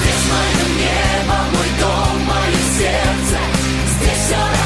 Здесь 0.00 0.30
мое 0.30 0.66
небо, 0.76 1.36
мой 1.52 1.68
дом, 1.80 2.26
мое 2.26 2.56
сердце. 2.78 3.38
Здесь 4.00 4.26
все 4.26 4.65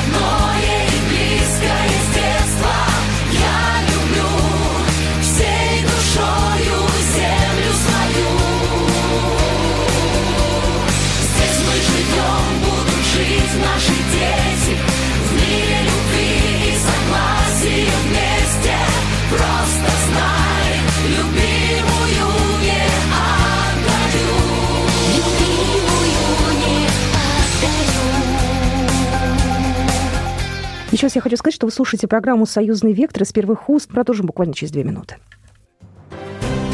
Раз 31.03 31.17
я 31.17 31.23
хочу 31.23 31.37
сказать, 31.39 31.55
что 31.55 31.67
вы 31.67 31.73
слушаете 31.73 32.07
программу 32.07 32.45
«Союзный 32.45 32.93
вектор» 32.93 33.23
из 33.23 33.33
первых 33.33 33.71
уст. 33.71 33.89
Продолжим 33.89 34.27
буквально 34.27 34.53
через 34.53 34.71
две 34.71 34.85
минуты. 34.85 35.17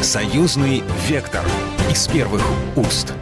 Союзный 0.01 0.83
вектор 1.07 1.45
из 1.89 2.07
первых 2.07 2.43
уст. 2.75 3.13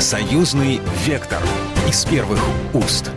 Союзный 0.00 0.80
вектор 1.06 1.42
из 1.86 2.04
первых 2.06 2.40
уст. 2.72 3.10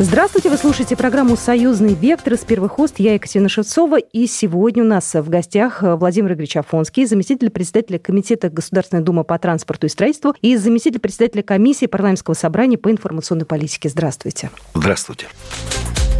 Здравствуйте, 0.00 0.50
вы 0.50 0.56
слушаете 0.56 0.96
программу 0.96 1.36
«Союзный 1.36 1.94
вектор» 1.94 2.32
из 2.32 2.40
первых 2.40 2.80
уст. 2.80 2.96
Я 2.98 3.14
Екатерина 3.14 3.48
Шевцова. 3.48 3.98
И 3.98 4.26
сегодня 4.26 4.82
у 4.82 4.86
нас 4.86 5.14
в 5.14 5.28
гостях 5.28 5.82
Владимир 5.82 6.32
Игоревич 6.32 6.56
Афонский, 6.56 7.06
заместитель 7.06 7.50
председателя 7.50 8.00
Комитета 8.00 8.50
Государственной 8.50 9.04
Думы 9.04 9.22
по 9.22 9.38
транспорту 9.38 9.86
и 9.86 9.88
строительству 9.88 10.34
и 10.42 10.56
заместитель 10.56 10.98
председателя 10.98 11.44
комиссии 11.44 11.86
парламентского 11.86 12.34
собрания 12.34 12.76
по 12.76 12.90
информационной 12.90 13.46
политике. 13.46 13.88
Здравствуйте. 13.88 14.50
Здравствуйте. 14.74 15.28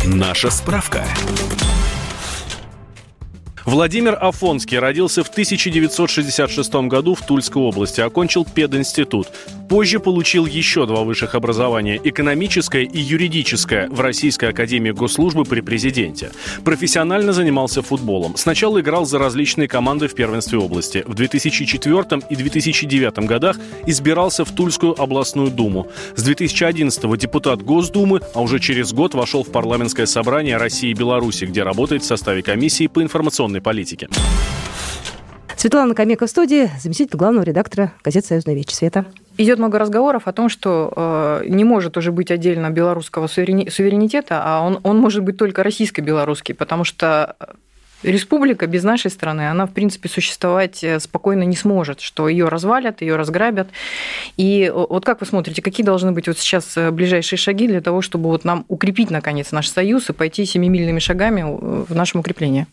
Наша 0.04 0.50
справка. 0.50 1.02
Владимир 3.64 4.18
Афонский 4.20 4.78
родился 4.78 5.24
в 5.24 5.28
1966 5.28 6.74
году 6.86 7.14
в 7.14 7.22
Тульской 7.22 7.62
области, 7.62 8.02
окончил 8.02 8.44
пединститут. 8.44 9.28
Позже 9.70 10.00
получил 10.00 10.44
еще 10.44 10.84
два 10.86 11.02
высших 11.02 11.34
образования– 11.34 11.98
экономическое 12.04 12.84
и 12.84 12.98
юридическое 12.98 13.88
в 13.88 14.00
Российской 14.02 14.50
академии 14.50 14.90
госслужбы 14.90 15.44
при 15.44 15.62
президенте. 15.62 16.30
Профессионально 16.62 17.32
занимался 17.32 17.80
футболом. 17.80 18.36
Сначала 18.36 18.80
играл 18.80 19.06
за 19.06 19.18
различные 19.18 19.66
команды 19.66 20.08
в 20.08 20.14
первенстве 20.14 20.58
области. 20.58 21.02
В 21.06 21.14
2004 21.14 22.22
и 22.28 22.36
2009 22.36 23.18
годах 23.26 23.56
избирался 23.86 24.44
в 24.44 24.50
Тульскую 24.50 25.00
областную 25.00 25.50
думу. 25.50 25.88
С 26.14 26.22
2011 26.22 27.18
депутат 27.18 27.62
Госдумы, 27.62 28.20
а 28.34 28.42
уже 28.42 28.60
через 28.60 28.92
год 28.92 29.14
вошел 29.14 29.42
в 29.42 29.50
парламентское 29.50 30.06
собрание 30.06 30.58
России 30.58 30.90
и 30.90 30.94
Беларуси, 30.94 31.46
где 31.46 31.62
работает 31.62 32.02
в 32.02 32.06
составе 32.06 32.42
комиссии 32.42 32.86
по 32.86 33.02
информационной 33.02 33.53
политике. 33.60 34.08
Светлана 35.56 35.94
Камека 35.94 36.26
в 36.26 36.30
студии, 36.30 36.70
заместитель 36.78 37.16
главного 37.16 37.42
редактора 37.42 37.92
газеты 38.04 38.26
«Союзная 38.26 38.54
вечь». 38.54 38.68
Света. 38.70 39.06
Идет 39.38 39.58
много 39.58 39.78
разговоров 39.78 40.28
о 40.28 40.32
том, 40.32 40.50
что 40.50 40.92
э, 40.94 41.44
не 41.48 41.64
может 41.64 41.96
уже 41.96 42.12
быть 42.12 42.30
отдельно 42.30 42.68
белорусского 42.68 43.28
суверенитета, 43.28 44.42
а 44.44 44.60
он, 44.60 44.78
он 44.82 44.98
может 44.98 45.22
быть 45.22 45.38
только 45.38 45.62
российско-белорусский, 45.62 46.54
потому 46.54 46.84
что 46.84 47.36
республика 48.02 48.66
без 48.66 48.82
нашей 48.82 49.10
страны, 49.10 49.48
она, 49.48 49.66
в 49.66 49.72
принципе, 49.72 50.08
существовать 50.08 50.84
э, 50.84 51.00
спокойно 51.00 51.44
не 51.44 51.56
сможет, 51.56 52.00
что 52.00 52.28
ее 52.28 52.48
развалят, 52.48 53.00
ее 53.00 53.16
разграбят. 53.16 53.68
И 54.36 54.70
вот 54.74 55.04
как 55.06 55.20
вы 55.20 55.26
смотрите, 55.26 55.62
какие 55.62 55.84
должны 55.84 56.12
быть 56.12 56.28
вот 56.28 56.38
сейчас 56.38 56.76
э, 56.76 56.90
ближайшие 56.90 57.38
шаги 57.38 57.66
для 57.66 57.80
того, 57.80 58.02
чтобы 58.02 58.28
вот 58.28 58.44
нам 58.44 58.66
укрепить, 58.68 59.10
наконец, 59.10 59.50
наш 59.50 59.68
союз 59.68 60.10
и 60.10 60.12
пойти 60.12 60.44
семимильными 60.44 60.98
шагами 60.98 61.42
в 61.42 61.94
нашем 61.94 62.20
укреплении? 62.20 62.66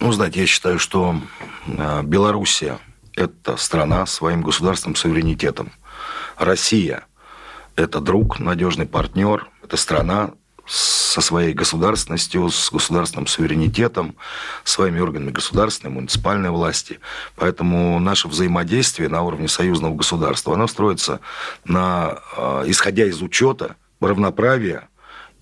Ну, 0.00 0.12
знаете, 0.12 0.40
я 0.40 0.46
считаю, 0.46 0.78
что 0.78 1.20
Белоруссия– 1.66 2.78
это 3.16 3.56
страна 3.56 4.06
своим 4.06 4.42
государственным 4.42 4.96
суверенитетом. 4.96 5.72
Россия– 6.36 7.06
это 7.76 8.00
друг, 8.00 8.38
надежный 8.38 8.86
партнер, 8.86 9.48
это 9.62 9.76
страна 9.76 10.32
со 10.66 11.20
своей 11.20 11.52
государственностью, 11.52 12.48
с 12.48 12.70
государственным 12.70 13.26
суверенитетом, 13.26 14.16
своими 14.64 14.98
органами 14.98 15.30
государственной, 15.30 15.90
муниципальной 15.92 16.50
власти. 16.50 17.00
Поэтому 17.36 17.98
наше 18.00 18.28
взаимодействие 18.28 19.08
на 19.08 19.22
уровне 19.22 19.46
союзного 19.46 19.94
государства, 19.94 20.54
оно 20.54 20.66
строится 20.66 21.20
на, 21.64 22.18
исходя 22.66 23.04
из 23.04 23.20
учета 23.20 23.76
равноправия 24.00 24.88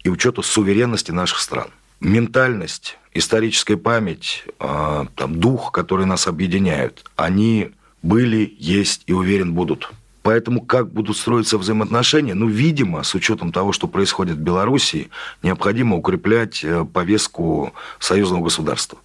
и 0.03 0.09
учета 0.09 0.43
суверенности 0.43 1.13
наших 1.13 1.39
стран. 1.39 1.69
Ментальность, 2.05 2.99
историческая 3.15 3.77
память, 3.77 4.45
там, 4.59 5.39
дух, 5.39 5.71
которые 5.71 6.07
нас 6.07 6.27
объединяют, 6.27 7.05
они 7.15 7.71
были, 8.03 8.57
есть 8.59 9.05
и 9.07 9.13
уверен 9.13 9.55
будут. 9.55 9.93
Поэтому 10.23 10.63
как 10.63 10.93
будут 10.93 11.17
строиться 11.17 11.59
взаимоотношения? 11.59 12.35
Ну, 12.35 12.49
видимо, 12.49 13.05
с 13.05 13.15
учетом 13.15 13.53
того, 13.53 13.73
что 13.73 13.87
происходит 13.87 14.37
в 14.37 14.41
Беларуси, 14.41 15.11
необходимо 15.43 15.97
укреплять 15.97 16.65
э, 16.65 16.85
повестку 16.85 17.73
союзного 18.01 18.43
государства. 18.45 18.99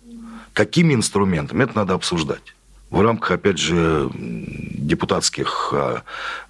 Какими 0.53 0.95
инструментами? 0.95 1.63
Это 1.63 1.75
надо 1.75 1.93
обсуждать. 1.93 2.55
В 2.89 3.01
рамках, 3.01 3.31
опять 3.31 3.59
же, 3.59 4.09
депутатских 4.15 5.69
э, 5.71 6.01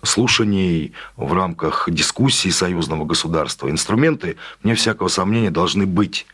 слушаний, 0.04 0.94
в 1.18 1.34
рамках 1.34 1.90
дискуссий 1.92 2.52
союзного 2.52 3.06
государства. 3.06 3.70
Инструменты, 3.70 4.38
вне 4.64 4.76
всякого 4.76 5.10
сомнения, 5.10 5.52
должны 5.52 5.86
быть. 5.86 6.26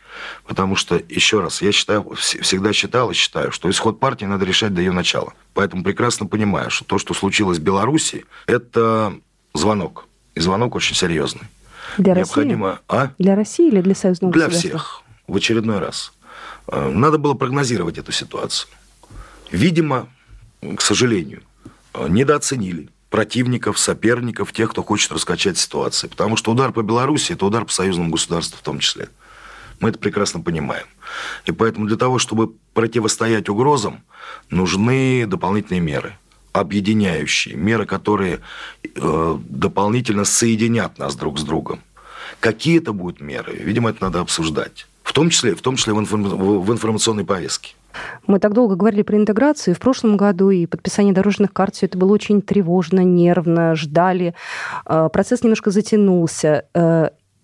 Потому 0.46 0.76
что, 0.76 1.00
еще 1.08 1.40
раз, 1.40 1.62
я 1.62 1.72
считаю, 1.72 2.14
всегда 2.14 2.72
считал 2.72 3.10
и 3.10 3.14
считаю, 3.14 3.52
что 3.52 3.70
исход 3.70 4.00
партии 4.00 4.24
надо 4.24 4.44
решать 4.44 4.74
до 4.74 4.80
ее 4.80 4.92
начала. 4.92 5.32
Поэтому 5.54 5.82
прекрасно 5.82 6.26
понимаю, 6.26 6.70
что 6.70 6.84
то, 6.84 6.98
что 6.98 7.14
случилось 7.14 7.58
в 7.58 7.62
Беларуси, 7.62 8.24
это 8.46 9.14
звонок. 9.54 10.06
И 10.34 10.40
звонок 10.40 10.74
очень 10.74 10.94
серьезный. 10.94 11.48
Для 11.98 12.14
Необходимо... 12.14 12.68
России? 12.68 12.82
А? 12.88 13.10
Для 13.18 13.34
России 13.36 13.68
или 13.68 13.80
для 13.80 13.94
союзного 13.94 14.32
Для 14.32 14.48
всех. 14.48 15.02
В 15.26 15.36
очередной 15.36 15.78
раз. 15.78 16.12
Э, 16.66 16.90
надо 16.90 17.18
было 17.18 17.34
прогнозировать 17.34 17.98
эту 17.98 18.12
ситуацию. 18.12 18.68
Видимо, 19.50 20.08
к 20.76 20.80
сожалению, 20.80 21.42
э, 21.94 22.06
недооценили 22.08 22.88
противников, 23.10 23.78
соперников, 23.78 24.52
тех, 24.52 24.72
кто 24.72 24.82
хочет 24.82 25.12
раскачать 25.12 25.56
ситуацию. 25.56 26.10
Потому 26.10 26.36
что 26.36 26.50
удар 26.50 26.72
по 26.72 26.82
Беларуси– 26.82 27.32
это 27.34 27.46
удар 27.46 27.64
по 27.64 27.72
союзному 27.72 28.10
государству 28.10 28.58
в 28.58 28.62
том 28.62 28.80
числе. 28.80 29.08
Мы 29.84 29.90
это 29.90 29.98
прекрасно 29.98 30.40
понимаем. 30.40 30.86
И 31.44 31.52
поэтому 31.52 31.86
для 31.86 31.98
того, 31.98 32.18
чтобы 32.18 32.54
противостоять 32.72 33.50
угрозам, 33.50 34.00
нужны 34.48 35.26
дополнительные 35.26 35.82
меры 35.82 36.14
объединяющие, 36.54 37.54
меры, 37.54 37.84
которые 37.84 38.40
э, 38.82 39.38
дополнительно 39.46 40.24
соединят 40.24 40.98
нас 40.98 41.16
друг 41.16 41.38
с 41.38 41.42
другом. 41.42 41.80
Какие 42.40 42.78
это 42.78 42.94
будут 42.94 43.20
меры? 43.20 43.52
Видимо, 43.56 43.90
это 43.90 44.04
надо 44.04 44.20
обсуждать. 44.20 44.86
В 45.02 45.12
том 45.12 45.28
числе, 45.28 45.54
в 45.54 45.60
том 45.60 45.76
числе 45.76 45.92
в, 45.92 46.00
в 46.00 46.72
информационной 46.72 47.26
повестке. 47.26 47.74
Мы 48.26 48.38
так 48.38 48.54
долго 48.54 48.76
говорили 48.76 49.02
про 49.02 49.18
интеграцию 49.18 49.74
в 49.74 49.80
прошлом 49.80 50.16
году, 50.16 50.48
и 50.48 50.64
подписание 50.64 51.12
дорожных 51.12 51.52
карт, 51.52 51.74
все 51.74 51.84
это 51.84 51.98
было 51.98 52.14
очень 52.14 52.40
тревожно, 52.40 53.00
нервно, 53.00 53.74
ждали. 53.74 54.34
Э, 54.86 55.10
процесс 55.12 55.42
немножко 55.42 55.70
затянулся. 55.70 56.64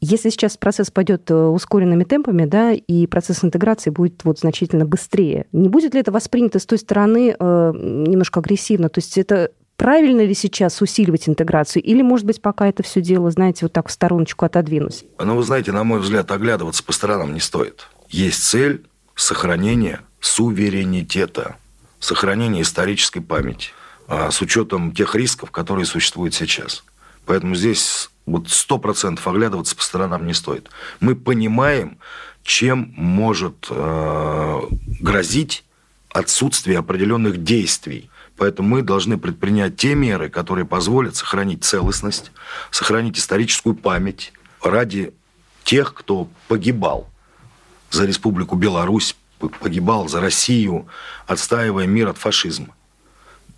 Если 0.00 0.30
сейчас 0.30 0.56
процесс 0.56 0.90
пойдет 0.90 1.30
э, 1.30 1.34
ускоренными 1.34 2.04
темпами, 2.04 2.46
да, 2.46 2.72
и 2.72 3.06
процесс 3.06 3.44
интеграции 3.44 3.90
будет 3.90 4.24
вот 4.24 4.38
значительно 4.38 4.86
быстрее, 4.86 5.46
не 5.52 5.68
будет 5.68 5.92
ли 5.92 6.00
это 6.00 6.10
воспринято 6.10 6.58
с 6.58 6.64
той 6.64 6.78
стороны 6.78 7.36
э, 7.38 7.72
немножко 7.74 8.40
агрессивно? 8.40 8.88
То 8.88 8.98
есть 8.98 9.18
это 9.18 9.52
правильно 9.76 10.22
ли 10.22 10.32
сейчас 10.32 10.80
усиливать 10.80 11.28
интеграцию? 11.28 11.82
Или, 11.82 12.00
может 12.00 12.24
быть, 12.24 12.40
пока 12.40 12.66
это 12.66 12.82
все 12.82 13.02
дело, 13.02 13.30
знаете, 13.30 13.66
вот 13.66 13.72
так 13.72 13.88
в 13.88 13.90
стороночку 13.90 14.46
отодвинуть? 14.46 15.04
Ну, 15.18 15.36
вы 15.36 15.42
знаете, 15.42 15.72
на 15.72 15.84
мой 15.84 16.00
взгляд, 16.00 16.30
оглядываться 16.30 16.82
по 16.82 16.92
сторонам 16.92 17.34
не 17.34 17.40
стоит. 17.40 17.86
Есть 18.08 18.42
цель 18.44 18.86
сохранения 19.14 20.00
суверенитета, 20.20 21.56
сохранения 21.98 22.62
исторической 22.62 23.20
памяти 23.20 23.70
а, 24.06 24.30
с 24.30 24.40
учетом 24.40 24.92
тех 24.92 25.14
рисков, 25.14 25.50
которые 25.50 25.84
существуют 25.84 26.34
сейчас. 26.34 26.84
Поэтому 27.26 27.54
здесь 27.54 28.10
вот 28.26 28.48
сто 28.48 28.78
процентов 28.78 29.26
оглядываться 29.26 29.74
по 29.76 29.82
сторонам 29.82 30.26
не 30.26 30.34
стоит. 30.34 30.70
Мы 31.00 31.16
понимаем, 31.16 31.98
чем 32.42 32.92
может 32.96 33.66
э, 33.68 34.60
грозить 35.00 35.64
отсутствие 36.10 36.78
определенных 36.78 37.42
действий. 37.42 38.10
Поэтому 38.36 38.68
мы 38.68 38.82
должны 38.82 39.18
предпринять 39.18 39.76
те 39.76 39.94
меры, 39.94 40.30
которые 40.30 40.64
позволят 40.64 41.16
сохранить 41.16 41.64
целостность, 41.64 42.32
сохранить 42.70 43.18
историческую 43.18 43.74
память 43.74 44.32
ради 44.62 45.12
тех, 45.62 45.92
кто 45.92 46.28
погибал 46.48 47.08
за 47.90 48.06
Республику 48.06 48.56
Беларусь, 48.56 49.16
погибал 49.60 50.08
за 50.08 50.20
Россию, 50.20 50.86
отстаивая 51.26 51.86
мир 51.86 52.08
от 52.08 52.18
фашизма. 52.18 52.74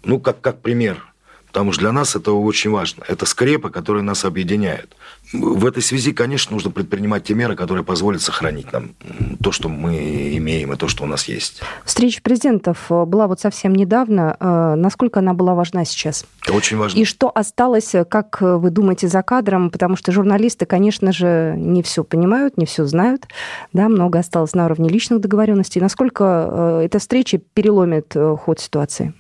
Ну, 0.04 0.18
как, 0.18 0.40
как 0.40 0.60
пример– 0.60 1.06
Потому 1.52 1.72
что 1.72 1.82
для 1.82 1.92
нас 1.92 2.16
это 2.16 2.32
очень 2.32 2.70
важно. 2.70 3.04
Это 3.06 3.26
скрепы, 3.26 3.68
которые 3.68 4.02
нас 4.02 4.24
объединяют. 4.24 4.96
В 5.34 5.66
этой 5.66 5.82
связи, 5.82 6.12
конечно, 6.12 6.54
нужно 6.54 6.70
предпринимать 6.70 7.24
те 7.24 7.34
меры, 7.34 7.56
которые 7.56 7.84
позволят 7.84 8.22
сохранить 8.22 8.72
нам 8.72 8.94
то, 9.42 9.52
что 9.52 9.68
мы 9.68 10.34
имеем, 10.38 10.72
и 10.72 10.76
то, 10.76 10.88
что 10.88 11.04
у 11.04 11.06
нас 11.06 11.28
есть. 11.28 11.60
Встреча 11.84 12.22
президентов 12.22 12.86
э, 12.90 13.04
была 13.04 13.26
вот 13.26 13.40
совсем 13.40 13.74
недавно. 13.74 14.34
Э, 14.40 14.76
насколько 14.76 15.20
она 15.20 15.34
была 15.34 15.54
важна 15.54 15.84
сейчас? 15.84 16.24
Очень 16.48 16.78
важна. 16.78 16.98
И 16.98 17.04
что 17.04 17.30
осталось, 17.34 17.94
э, 17.94 18.06
как 18.06 18.40
вы 18.40 18.70
думаете, 18.70 19.08
за 19.08 19.22
кадром? 19.22 19.70
Потому 19.70 19.94
что 19.96 20.10
журналисты, 20.10 20.64
конечно 20.64 21.12
же, 21.12 21.54
не 21.58 21.82
все 21.82 22.02
понимают, 22.02 22.56
не 22.56 22.64
все 22.64 22.86
знают. 22.86 23.28
Да, 23.74 23.90
много 23.90 24.20
осталось 24.20 24.54
на 24.54 24.64
уровне 24.64 24.88
личных 24.88 25.20
договоренностей. 25.20 25.82
Насколько 25.82 26.80
эта 26.82 26.98
встреча 26.98 27.38
переломит 27.52 28.16
ход 28.40 28.58
ситуации? 28.58 29.12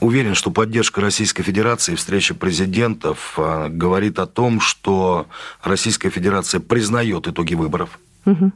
Уверен, 0.00 0.34
что 0.34 0.50
поддержка 0.50 1.00
Российской 1.00 1.42
Федерации, 1.42 1.94
встреча 1.94 2.34
президентов 2.34 3.34
а, 3.36 3.68
говорит 3.68 4.18
о 4.18 4.26
том, 4.26 4.60
что 4.60 5.26
Российская 5.62 6.10
Федерация 6.10 6.60
признает 6.60 7.28
итоги 7.28 7.54
выборов 7.54 7.98
угу. 8.24 8.52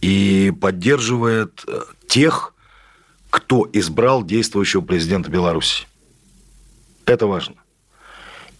и 0.00 0.52
поддерживает 0.60 1.64
э, 1.66 1.82
тех, 2.08 2.54
кто 3.30 3.68
избрал 3.72 4.24
действующего 4.24 4.80
президента 4.80 5.30
Беларуси. 5.30 5.86
Это 7.06 7.26
важно. 7.26 7.54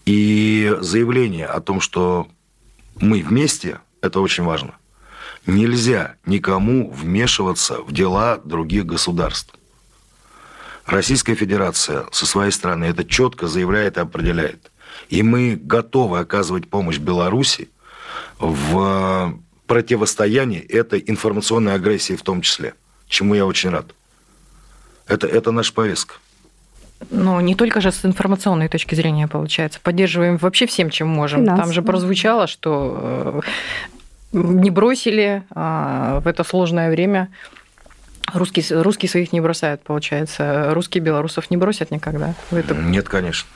И 0.05 0.75
заявление 0.81 1.45
о 1.45 1.61
том, 1.61 1.79
что 1.79 2.27
мы 2.99 3.21
вместе, 3.21 3.79
это 4.01 4.19
очень 4.19 4.43
важно. 4.43 4.75
Нельзя 5.45 6.15
никому 6.25 6.89
вмешиваться 6.91 7.81
в 7.81 7.91
дела 7.91 8.39
других 8.43 8.85
государств. 8.85 9.53
Российская 10.85 11.35
Федерация 11.35 12.05
со 12.11 12.25
своей 12.25 12.51
стороны 12.51 12.85
это 12.85 13.05
четко 13.05 13.47
заявляет 13.47 13.97
и 13.97 14.01
определяет. 14.01 14.71
И 15.09 15.23
мы 15.23 15.55
готовы 15.55 16.19
оказывать 16.19 16.69
помощь 16.69 16.97
Беларуси 16.97 17.69
в 18.39 19.39
противостоянии 19.67 20.59
этой 20.59 21.03
информационной 21.07 21.73
агрессии 21.73 22.15
в 22.15 22.21
том 22.21 22.41
числе, 22.41 22.73
чему 23.07 23.33
я 23.33 23.45
очень 23.45 23.69
рад. 23.69 23.85
Это, 25.07 25.27
это 25.27 25.51
наша 25.51 25.73
повестка. 25.73 26.15
Ну, 27.09 27.39
не 27.41 27.55
только 27.55 27.81
же 27.81 27.91
с 27.91 28.05
информационной 28.05 28.69
точки 28.69 28.95
зрения, 28.95 29.27
получается. 29.27 29.79
Поддерживаем 29.81 30.37
вообще 30.37 30.65
всем, 30.65 30.89
чем 30.89 31.07
можем. 31.07 31.41
Финансово. 31.41 31.65
Там 31.65 31.73
же 31.73 31.81
прозвучало, 31.81 32.47
что 32.47 33.41
э, 34.31 34.37
не 34.37 34.69
бросили 34.69 35.43
а, 35.51 36.19
в 36.21 36.27
это 36.27 36.43
сложное 36.43 36.89
время 36.89 37.29
Русские, 38.31 38.81
русские 38.81 39.09
своих 39.09 39.33
не 39.33 39.41
бросают, 39.41 39.83
получается. 39.83 40.73
Русские 40.73 41.03
белорусов 41.03 41.51
не 41.51 41.57
бросят 41.57 41.91
никогда. 41.91 42.35
этом... 42.51 42.91
Нет, 42.91 43.09
конечно. 43.09 43.47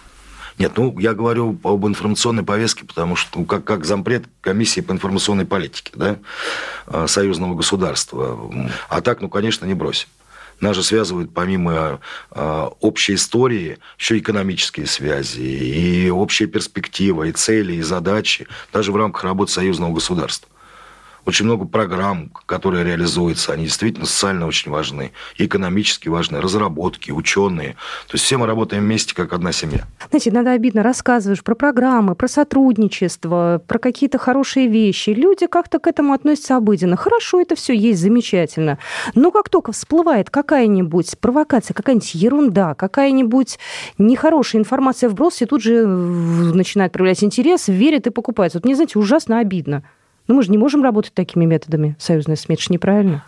Нет, 0.58 0.72
ну, 0.76 0.98
я 1.00 1.14
говорю 1.14 1.58
об 1.64 1.86
информационной 1.86 2.44
повестке, 2.44 2.84
потому 2.84 3.16
что, 3.16 3.40
ну, 3.40 3.46
как, 3.46 3.64
как 3.64 3.86
зампред 3.86 4.26
комиссии 4.42 4.82
по 4.82 4.92
информационной 4.92 5.46
политике, 5.46 5.92
да, 5.96 6.18
а, 6.88 7.08
союзного 7.08 7.54
государства. 7.54 8.40
А 8.90 9.02
так, 9.02 9.22
ну, 9.22 9.30
конечно, 9.30 9.66
не 9.66 9.76
бросим. 9.76 10.08
Нас 10.60 10.76
же 10.76 10.82
связывают 10.82 11.32
помимо 11.36 12.00
э, 12.32 12.70
общей 12.80 13.14
истории 13.14 13.78
еще 14.00 14.18
экономические 14.18 14.88
связи, 14.88 15.40
и 15.40 16.10
общая 16.10 16.48
перспектива, 16.48 17.26
и 17.26 17.32
цели, 17.32 17.74
и 17.74 17.84
задачи, 17.84 18.48
даже 18.74 18.92
в 18.92 18.96
рамках 18.96 19.24
работы 19.24 19.52
союзного 19.52 19.94
государства 19.94 20.50
очень 21.28 21.46
много 21.46 21.66
программ, 21.66 22.32
которые 22.46 22.86
реализуются, 22.86 23.52
они 23.52 23.66
действительно 23.66 24.06
социально 24.06 24.48
очень 24.48 24.72
важны, 24.72 25.12
экономически 25.38 26.08
важны, 26.08 26.40
разработки, 26.40 27.12
ученые. 27.12 27.74
То 28.08 28.14
есть 28.14 28.24
все 28.24 28.38
мы 28.38 28.48
работаем 28.48 28.84
вместе, 28.84 29.14
как 29.14 29.34
одна 29.34 29.52
семья. 29.52 29.86
Знаете, 30.10 30.30
иногда 30.30 30.54
обидно, 30.54 30.84
рассказываешь 30.84 31.44
про 31.44 31.54
программы, 31.54 32.16
про 32.16 32.30
сотрудничество, 32.30 33.62
про 33.68 33.78
какие-то 33.78 34.18
хорошие 34.18 34.68
вещи. 34.68 35.10
Люди 35.10 35.48
как-то 35.48 35.80
к 35.80 35.88
этому 35.88 36.14
относятся 36.14 36.56
обыденно. 36.56 36.96
Хорошо, 36.96 37.42
это 37.42 37.56
все 37.56 37.74
есть, 37.74 38.00
замечательно. 38.00 38.78
Но 39.14 39.32
как 39.32 39.50
только 39.50 39.74
всплывает 39.74 40.30
какая-нибудь 40.30 41.20
провокация, 41.20 41.74
какая-нибудь 41.74 42.16
ерунда, 42.16 42.74
какая-нибудь 42.74 43.60
нехорошая 43.98 44.62
информация 44.62 45.10
вброс, 45.10 45.42
и 45.42 45.46
тут 45.46 45.62
же 45.62 45.86
начинает 45.86 46.94
проявлять 46.94 47.22
интерес, 47.22 47.68
верят 47.68 48.08
и 48.08 48.12
покупают. 48.12 48.54
Вот 48.54 48.64
мне, 48.64 48.76
знаете, 48.76 48.98
ужасно 48.98 49.40
обидно. 49.40 49.84
Ну, 50.28 50.36
мы 50.36 50.44
же 50.44 50.52
не 50.52 50.58
можем 50.58 50.84
работать 50.84 51.14
такими 51.14 51.46
методами, 51.46 51.96
союзная 52.00 52.36
СМИ, 52.36 52.56
это 52.56 52.64
же 52.64 52.74
неправильно. 52.74 53.24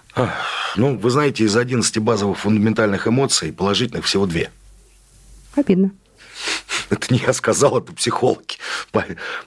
Ну, 0.75 0.97
вы 0.97 1.09
знаете, 1.09 1.45
из 1.45 1.55
11 1.55 1.97
базовых 1.99 2.38
фундаментальных 2.38 3.07
эмоций 3.07 3.53
положительных 3.53 4.05
всего 4.05 4.25
две. 4.25 4.51
Обидно. 5.55 5.91
Это 6.89 7.13
не 7.13 7.19
я 7.19 7.33
сказал, 7.33 7.77
это 7.77 7.93
психологи. 7.93 8.57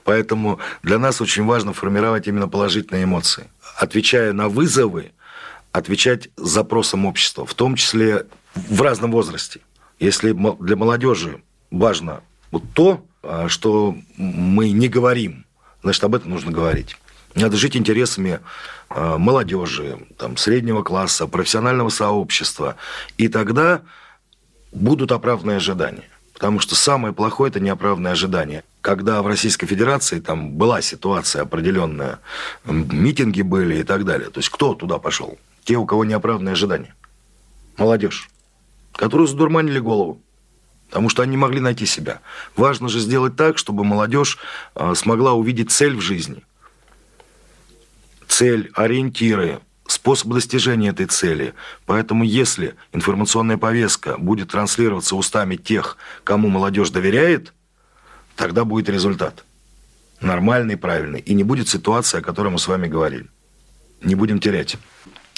Поэтому 0.03 0.59
для 0.81 0.97
нас 0.97 1.19
очень 1.19 1.43
важно 1.43 1.73
формировать 1.73 2.27
именно 2.27 2.47
положительные 2.47 3.03
эмоции. 3.03 3.47
Отвечая 3.75 4.31
на 4.31 4.47
вызовы, 4.47 5.11
отвечать 5.73 6.29
запросам 6.37 7.05
общества, 7.05 7.45
в 7.45 7.53
том 7.53 7.75
числе 7.75 8.27
в 8.55 8.81
разном 8.81 9.11
возрасте. 9.11 9.59
Если 9.99 10.31
для 10.59 10.75
молодежи 10.75 11.41
важно 11.69 12.21
вот 12.51 12.63
то, 12.73 13.05
а, 13.23 13.49
что 13.49 13.97
мы 14.15 14.71
не 14.71 14.87
говорим, 14.87 15.45
значит, 15.81 16.03
об 16.03 16.15
этом 16.15 16.29
нужно 16.29 16.51
говорить. 16.51 16.95
Надо 17.35 17.57
жить 17.57 17.75
интересами 17.75 18.39
э, 18.89 19.17
молодежи, 19.17 19.97
там, 20.17 20.37
среднего 20.37 20.83
класса, 20.83 21.27
профессионального 21.27 21.89
сообщества. 21.89 22.75
И 23.17 23.27
тогда 23.27 23.81
будут 24.71 25.11
оправданные 25.11 25.57
ожидания. 25.57 26.09
Потому 26.33 26.59
что 26.59 26.75
самое 26.75 27.13
плохое– 27.13 27.49
это 27.51 27.59
неоправданные 27.59 28.11
ожидания. 28.11 28.63
Когда 28.81 29.21
в 29.21 29.27
Российской 29.27 29.65
Федерации 29.65 30.19
там 30.19 30.51
была 30.51 30.81
ситуация 30.81 31.41
определенная, 31.41 32.19
митинги 32.65 33.41
были 33.41 33.79
и 33.79 33.83
так 33.83 34.05
далее. 34.05 34.29
То 34.29 34.39
есть 34.39 34.49
кто 34.49 34.75
туда 34.75 34.99
пошел? 34.99 35.37
Те, 35.63 35.77
у 35.77 35.85
кого 35.85 36.05
неоправданные 36.05 36.53
ожидания. 36.53 36.93
Молодежь, 37.77 38.29
которую 38.93 39.27
задурманили 39.27 39.79
голову. 39.79 40.21
Потому 40.89 41.09
что 41.09 41.23
они 41.23 41.31
не 41.31 41.37
могли 41.37 41.59
найти 41.59 41.87
себя. 41.87 42.19
Важно 42.55 42.89
же 42.89 42.99
сделать 42.99 43.35
так, 43.35 43.57
чтобы 43.57 43.83
молодежь 43.83 44.37
э, 44.75 44.93
смогла 44.95 45.33
увидеть 45.33 45.71
цель 45.71 45.95
в 45.95 46.01
жизни– 46.01 46.43
цель, 48.43 48.71
ориентиры, 48.73 49.59
способ 49.87 50.33
достижения 50.33 50.89
этой 50.89 51.05
цели. 51.05 51.53
Поэтому 51.85 52.25
если 52.25 52.75
информационная 52.91 53.57
повестка 53.57 54.17
будет 54.17 54.49
транслироваться 54.49 55.15
устами 55.15 55.55
тех, 55.55 55.97
кому 56.25 56.49
молодежь 56.49 56.89
доверяет, 56.89 57.53
тогда 58.35 58.65
будет 58.65 58.89
результат. 58.89 59.45
Нормальный, 60.19 60.75
правильный. 60.75 61.21
И 61.21 61.33
не 61.33 61.45
будет 61.45 61.69
ситуации, 61.69 62.19
о 62.19 62.21
которой 62.21 62.49
мы 62.49 62.59
с 62.59 62.67
вами 62.67 62.87
говорили. 62.87 63.27
Не 64.01 64.15
будем 64.15 64.39
терять. 64.39 64.75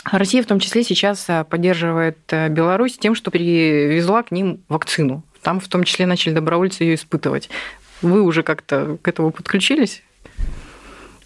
Россия 0.05 0.41
в 0.41 0.47
том 0.47 0.59
числе 0.59 0.83
сейчас 0.83 1.25
э, 1.29 1.43
поддерживает 1.43 2.17
э, 2.29 2.49
Беларусь 2.49 2.97
тем, 2.97 3.13
что 3.13 3.29
привезла 3.29 4.23
к 4.23 4.31
ним 4.31 4.61
вакцину. 4.67 5.23
Там 5.43 5.59
в 5.59 5.67
том 5.67 5.83
числе 5.83 6.07
начали 6.07 6.33
добровольцы 6.33 6.83
ее 6.83 6.95
испытывать. 6.95 7.51
Вы 8.01 8.23
уже 8.23 8.41
как-то 8.41 8.97
к 8.99 9.07
этому 9.07 9.29
подключились? 9.29 10.01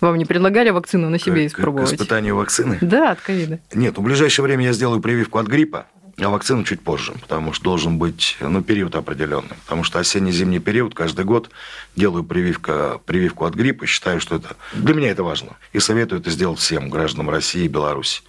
Вам 0.02 0.18
не 0.18 0.26
предлагали 0.26 0.70
вакцину 0.70 1.10
на 1.10 1.20
себе 1.20 1.48
к, 1.48 1.52
испробовать? 1.52 1.90
К 1.90 1.94
испытанию 1.94 2.36
вакцины? 2.36 2.78
Да, 2.82 3.12
от 3.12 3.22
ковида. 3.22 3.60
Нет, 3.74 3.98
в 3.98 4.02
ближайшее 4.02 4.44
время 4.44 4.66
я 4.66 4.74
сделаю 4.74 5.02
прививку 5.02 5.40
от 5.40 5.48
гриппа, 5.48 5.86
а 6.18 6.30
вакцину 6.30 6.64
чуть 6.64 6.82
позже, 6.82 7.14
потому 7.20 7.54
что 7.54 7.64
должен 7.66 7.98
быть 7.98 8.38
ну, 8.40 8.62
период 8.62 8.96
определенный. 8.96 9.56
Потому 9.64 9.84
что 9.84 10.00
осенне-зимний 10.00 10.60
период 10.60 10.94
каждый 10.94 11.26
год 11.26 11.50
делаю 11.96 12.24
прививка, 12.24 13.00
прививку 13.06 13.46
от 13.46 13.56
гриппа. 13.56 13.86
Считаю, 13.86 14.20
что 14.20 14.36
это 14.36 14.56
для 14.74 14.94
меня 14.94 15.12
это 15.12 15.24
важно. 15.24 15.58
И 15.74 15.80
советую 15.80 16.22
это 16.22 16.30
сделать 16.30 16.60
всем 16.60 16.90
гражданам 16.90 17.30
России 17.30 17.64
и 17.64 17.68
Беларуси. 17.68 18.22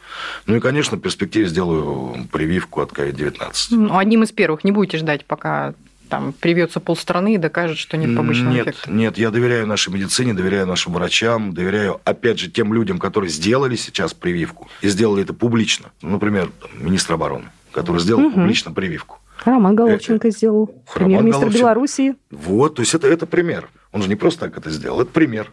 Ну 0.46 0.56
и, 0.56 0.60
конечно, 0.60 0.96
в 0.96 1.00
перспективе 1.00 1.46
сделаю 1.46 2.28
прививку 2.30 2.80
от 2.80 2.92
COVID-19. 2.92 3.52
Ну, 3.70 3.98
одним 3.98 4.22
из 4.22 4.32
первых. 4.32 4.64
Не 4.64 4.72
будете 4.72 4.98
ждать, 4.98 5.24
пока 5.24 5.74
там 6.10 6.32
привьется 6.32 6.80
полстраны 6.80 7.34
и 7.34 7.38
докажет, 7.38 7.78
что 7.78 7.96
нет 7.96 8.14
побочного 8.16 8.52
нет, 8.52 8.66
эффекта? 8.66 8.90
Нет, 8.90 9.16
я 9.16 9.30
доверяю 9.30 9.66
нашей 9.66 9.92
медицине, 9.92 10.34
доверяю 10.34 10.66
нашим 10.66 10.92
врачам, 10.92 11.54
доверяю, 11.54 12.00
опять 12.04 12.38
же, 12.38 12.50
тем 12.50 12.74
людям, 12.74 12.98
которые 12.98 13.30
сделали 13.30 13.76
сейчас 13.76 14.12
прививку 14.12 14.68
и 14.82 14.88
сделали 14.88 15.22
это 15.22 15.32
публично. 15.32 15.90
Например, 16.02 16.50
министр 16.74 17.14
обороны, 17.14 17.46
который 17.72 18.00
сделал 18.00 18.26
угу. 18.26 18.32
публично 18.32 18.72
прививку. 18.72 19.18
Роман 19.44 19.74
Головченко 19.74 20.28
это... 20.28 20.36
сделал, 20.36 20.74
премьер-министр 20.92 21.48
Белоруссии. 21.48 22.16
Вот, 22.30 22.74
то 22.74 22.82
есть 22.82 22.94
это, 22.94 23.06
это 23.06 23.26
пример. 23.26 23.68
Он 23.92 24.02
же 24.02 24.08
не 24.08 24.16
просто 24.16 24.40
так 24.40 24.58
это 24.58 24.70
сделал, 24.70 25.00
это 25.00 25.10
пример. 25.10 25.50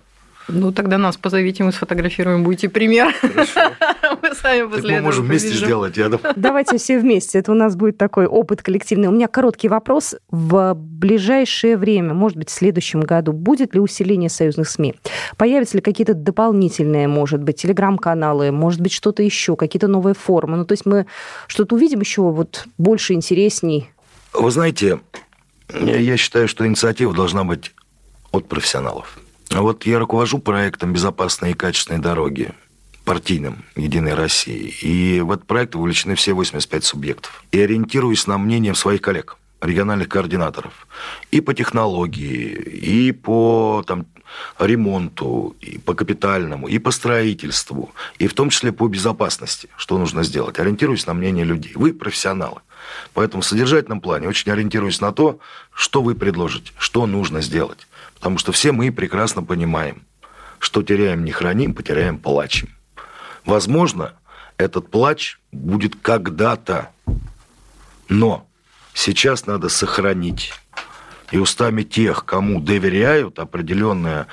Ну, 0.50 0.72
тогда 0.72 0.98
нас 0.98 1.18
позовите, 1.18 1.64
мы 1.64 1.72
сфотографируем, 1.72 2.44
будете 2.44 2.70
пример. 2.70 3.14
Хорошо. 3.20 3.74
Мы 4.22 4.34
сами 4.36 4.68
после 4.68 4.82
так 4.82 4.92
мы 4.92 5.02
можем 5.02 5.26
вместе 5.26 5.50
побежим. 5.50 5.68
сделать, 5.68 5.98
я 5.98 6.10
думаю. 6.10 6.34
Давайте 6.36 6.78
все 6.78 7.00
вместе. 7.00 7.40
Это 7.40 7.52
у 7.52 7.56
нас 7.56 7.76
будет 7.76 7.98
такой 7.98 8.26
опыт 8.26 8.62
коллективный. 8.62 9.08
У 9.08 9.12
меня 9.12 9.28
короткий 9.28 9.68
вопрос. 9.70 10.16
В 10.30 10.74
ближайшее 10.74 11.78
время, 11.78 12.14
может 12.14 12.38
быть, 12.38 12.50
в 12.50 12.54
следующем 12.54 13.02
году, 13.02 13.34
будет 13.34 13.74
ли 13.74 13.80
усиление 13.80 14.30
союзных 14.30 14.70
СМИ? 14.70 14.96
Появятся 15.38 15.78
ли 15.78 15.82
какие-то 15.82 16.14
дополнительные, 16.14 17.08
может 17.08 17.44
быть, 17.44 17.58
телеграм-каналы, 17.62 18.52
может 18.52 18.82
быть, 18.82 18.92
что-то 18.92 19.24
еще, 19.24 19.56
какие-то 19.56 19.88
новые 19.88 20.16
формы? 20.16 20.58
Ну, 20.58 20.66
то 20.66 20.74
есть 20.74 20.86
мы 20.86 21.06
что-то 21.48 21.76
увидим 21.76 22.00
еще 22.00 22.22
вот 22.22 22.66
больше, 22.78 23.14
интересней? 23.14 23.90
Вы 24.34 24.52
знаете, 24.52 25.00
я 25.74 26.18
считаю, 26.18 26.48
что 26.48 26.66
инициатива 26.68 27.14
должна 27.14 27.44
быть 27.44 27.74
от 28.32 28.48
профессионалов. 28.48 29.20
Вот 29.52 29.86
я 29.86 30.00
руковожу 30.00 30.40
проектом 30.40 30.94
«Безопасные 30.94 31.54
и 31.54 31.56
качественные 31.56 32.02
дороги» 32.02 32.52
партийным 33.08 33.64
«Единой 33.78 34.16
России». 34.16 34.76
И 34.82 35.22
в 35.22 35.32
этот 35.32 35.48
проект 35.48 35.76
вовлечены 35.76 36.16
все 36.16 36.34
85 36.34 36.84
субъектов. 36.84 37.42
И 37.54 37.62
ориентируюсь 37.62 38.28
на 38.28 38.38
мнение 38.38 38.76
своих 38.76 39.00
коллег, 39.02 39.38
региональных 39.62 40.10
координаторов. 40.10 40.86
И 41.32 41.40
по 41.40 41.54
технологии, 41.54 42.52
и 42.52 43.14
по 43.14 43.82
там, 43.88 44.08
ремонту, 44.60 45.56
и 45.62 45.78
по 45.78 45.94
капитальному, 45.94 46.68
и 46.68 46.80
по 46.80 46.92
строительству, 46.92 47.94
и 48.20 48.28
в 48.28 48.34
том 48.34 48.50
числе 48.50 48.74
по 48.74 48.90
безопасности, 48.90 49.70
что 49.78 49.98
нужно 49.98 50.24
сделать. 50.24 50.60
Ориентируюсь 50.60 51.08
на 51.08 51.14
мнение 51.14 51.46
людей. 51.46 51.72
Вы 51.76 51.94
профессионалы. 51.94 52.60
Поэтому 53.14 53.42
в 53.42 53.46
содержательном 53.46 54.02
плане 54.02 54.28
очень 54.28 54.52
ориентируюсь 54.52 55.00
на 55.00 55.14
то, 55.14 55.40
что 55.72 56.02
вы 56.02 56.14
предложите, 56.14 56.74
что 56.78 57.08
нужно 57.08 57.40
сделать. 57.40 57.88
Потому 58.16 58.38
что 58.38 58.52
все 58.52 58.74
мы 58.74 58.92
прекрасно 58.92 59.44
понимаем, 59.44 60.02
что 60.60 60.84
теряем 60.84 61.24
не 61.24 61.32
храним, 61.32 61.74
потеряем 61.74 62.18
плачем. 62.18 62.68
Возможно, 63.48 64.14
этот 64.58 64.92
плач 64.92 65.40
будет 65.54 65.96
когда-то, 65.96 66.90
но 68.10 68.46
сейчас 68.94 69.48
надо 69.48 69.70
сохранить. 69.70 70.52
И 71.32 71.38
устами 71.38 71.84
тех, 71.84 72.26
кому 72.26 72.60
доверяют 72.60 73.40
определенные 73.40 74.28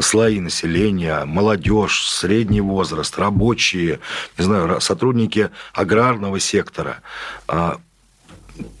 слои 0.00 0.38
населения, 0.40 1.24
молодежь, 1.24 2.08
средний 2.08 2.60
возраст, 2.60 3.18
рабочие, 3.18 4.00
не 4.36 4.44
знаю, 4.44 4.80
сотрудники 4.82 5.50
аграрного 5.72 6.38
сектора, 6.38 7.00
а, 7.46 7.80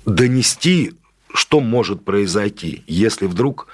донести, 0.04 0.98
что 1.32 1.60
может 1.60 2.04
произойти, 2.04 2.84
если 2.86 3.26
вдруг 3.26 3.68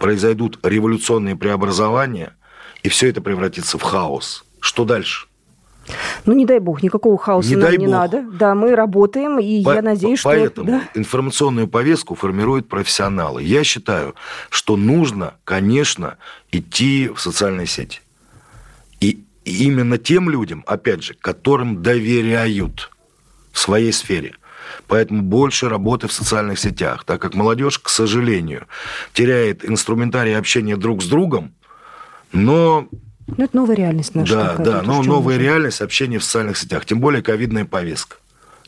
произойдут 0.00 0.58
революционные 0.64 1.36
преобразования, 1.36 2.34
и 2.82 2.88
все 2.88 3.08
это 3.08 3.20
превратится 3.20 3.78
в 3.78 3.82
хаос. 3.82 4.44
Что 4.60 4.84
дальше? 4.84 5.28
Ну, 6.24 6.34
не 6.34 6.46
дай 6.46 6.60
бог, 6.60 6.82
никакого 6.82 7.18
хаоса 7.18 7.50
не 7.50 7.56
нам 7.56 7.68
дай 7.68 7.78
не 7.78 7.86
бог. 7.86 7.92
надо. 7.92 8.22
Да, 8.32 8.54
мы 8.54 8.76
работаем, 8.76 9.38
и 9.38 9.62
По- 9.62 9.74
я 9.74 9.82
надеюсь, 9.82 10.22
поэтому 10.22 10.68
что... 10.68 10.78
Да. 10.78 11.00
информационную 11.00 11.66
повестку 11.68 12.14
формируют 12.14 12.68
профессионалы. 12.68 13.42
Я 13.42 13.64
считаю, 13.64 14.14
что 14.48 14.76
нужно, 14.76 15.34
конечно, 15.44 16.16
идти 16.52 17.08
в 17.14 17.20
социальные 17.20 17.66
сети. 17.66 18.00
И 19.00 19.24
именно 19.44 19.98
тем 19.98 20.30
людям, 20.30 20.62
опять 20.66 21.02
же, 21.02 21.14
которым 21.14 21.82
доверяют 21.82 22.90
в 23.50 23.58
своей 23.58 23.92
сфере. 23.92 24.34
Поэтому 24.86 25.22
больше 25.22 25.68
работы 25.68 26.06
в 26.06 26.12
социальных 26.12 26.58
сетях, 26.58 27.04
так 27.04 27.20
как 27.20 27.34
молодежь, 27.34 27.78
к 27.78 27.88
сожалению, 27.88 28.66
теряет 29.12 29.68
инструментарий 29.68 30.36
общения 30.36 30.76
друг 30.76 31.02
с 31.02 31.06
другом, 31.06 31.52
но 32.32 32.88
Ну, 33.26 33.44
это 33.44 33.56
новая 33.56 33.76
реальность 33.76 34.14
наша. 34.14 34.34
да, 34.34 34.48
такая, 34.48 34.66
да, 34.66 34.82
но 34.82 35.02
новая 35.02 35.36
уже. 35.36 35.44
реальность 35.44 35.80
общения 35.80 36.18
в 36.18 36.24
социальных 36.24 36.56
сетях, 36.56 36.84
тем 36.84 37.00
более 37.00 37.22
ковидная 37.22 37.64
повестка, 37.64 38.16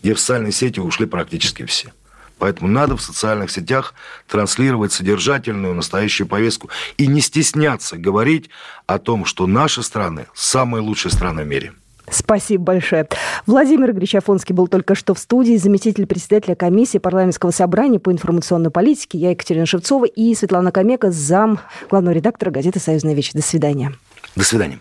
где 0.00 0.14
в 0.14 0.20
социальные 0.20 0.52
сети 0.52 0.80
ушли 0.80 1.06
практически 1.06 1.64
все. 1.64 1.92
Поэтому 2.38 2.68
надо 2.68 2.96
в 2.96 3.02
социальных 3.02 3.50
сетях 3.50 3.94
транслировать 4.28 4.92
содержательную 4.92 5.74
настоящую 5.74 6.26
повестку 6.26 6.68
и 6.96 7.06
не 7.06 7.20
стесняться 7.20 7.96
говорить 7.96 8.50
о 8.86 8.98
том, 8.98 9.24
что 9.24 9.46
наши 9.46 9.82
страны 9.82 10.26
самые 10.34 10.82
лучшие 10.82 11.12
страны 11.12 11.44
в 11.44 11.46
мире. 11.46 11.72
Спасибо 12.10 12.64
большое. 12.64 13.08
Владимир 13.46 13.90
Игоревич 13.90 14.16
Афонский 14.16 14.54
был 14.54 14.68
только 14.68 14.94
что 14.94 15.14
в 15.14 15.18
студии, 15.18 15.56
заместитель 15.56 16.06
председателя 16.06 16.54
комиссии 16.54 16.98
парламентского 16.98 17.50
собрания 17.50 17.98
по 17.98 18.12
информационной 18.12 18.70
политике. 18.70 19.16
Я 19.16 19.30
Екатерина 19.30 19.64
Шевцова 19.64 20.04
и 20.04 20.34
Светлана 20.34 20.70
Комека, 20.70 21.10
зам 21.10 21.60
главного 21.88 22.14
редактора 22.14 22.50
газеты 22.50 22.78
«Союзная 22.78 23.14
вещь». 23.14 23.32
До 23.32 23.42
свидания. 23.42 23.94
До 24.36 24.42
свидания. 24.42 24.80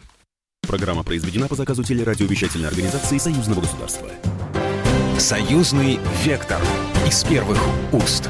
Программа 0.68 1.04
произведена 1.04 1.48
по 1.48 1.56
заказу 1.56 1.84
телерадиовещательной 1.84 2.70
организации 2.70 3.18
Союзного 3.18 3.62
государства. 3.62 4.10
Союзный 5.20 6.00
вектор 6.24 6.60
из 7.08 7.24
первых 7.24 7.60
уст. 7.92 8.30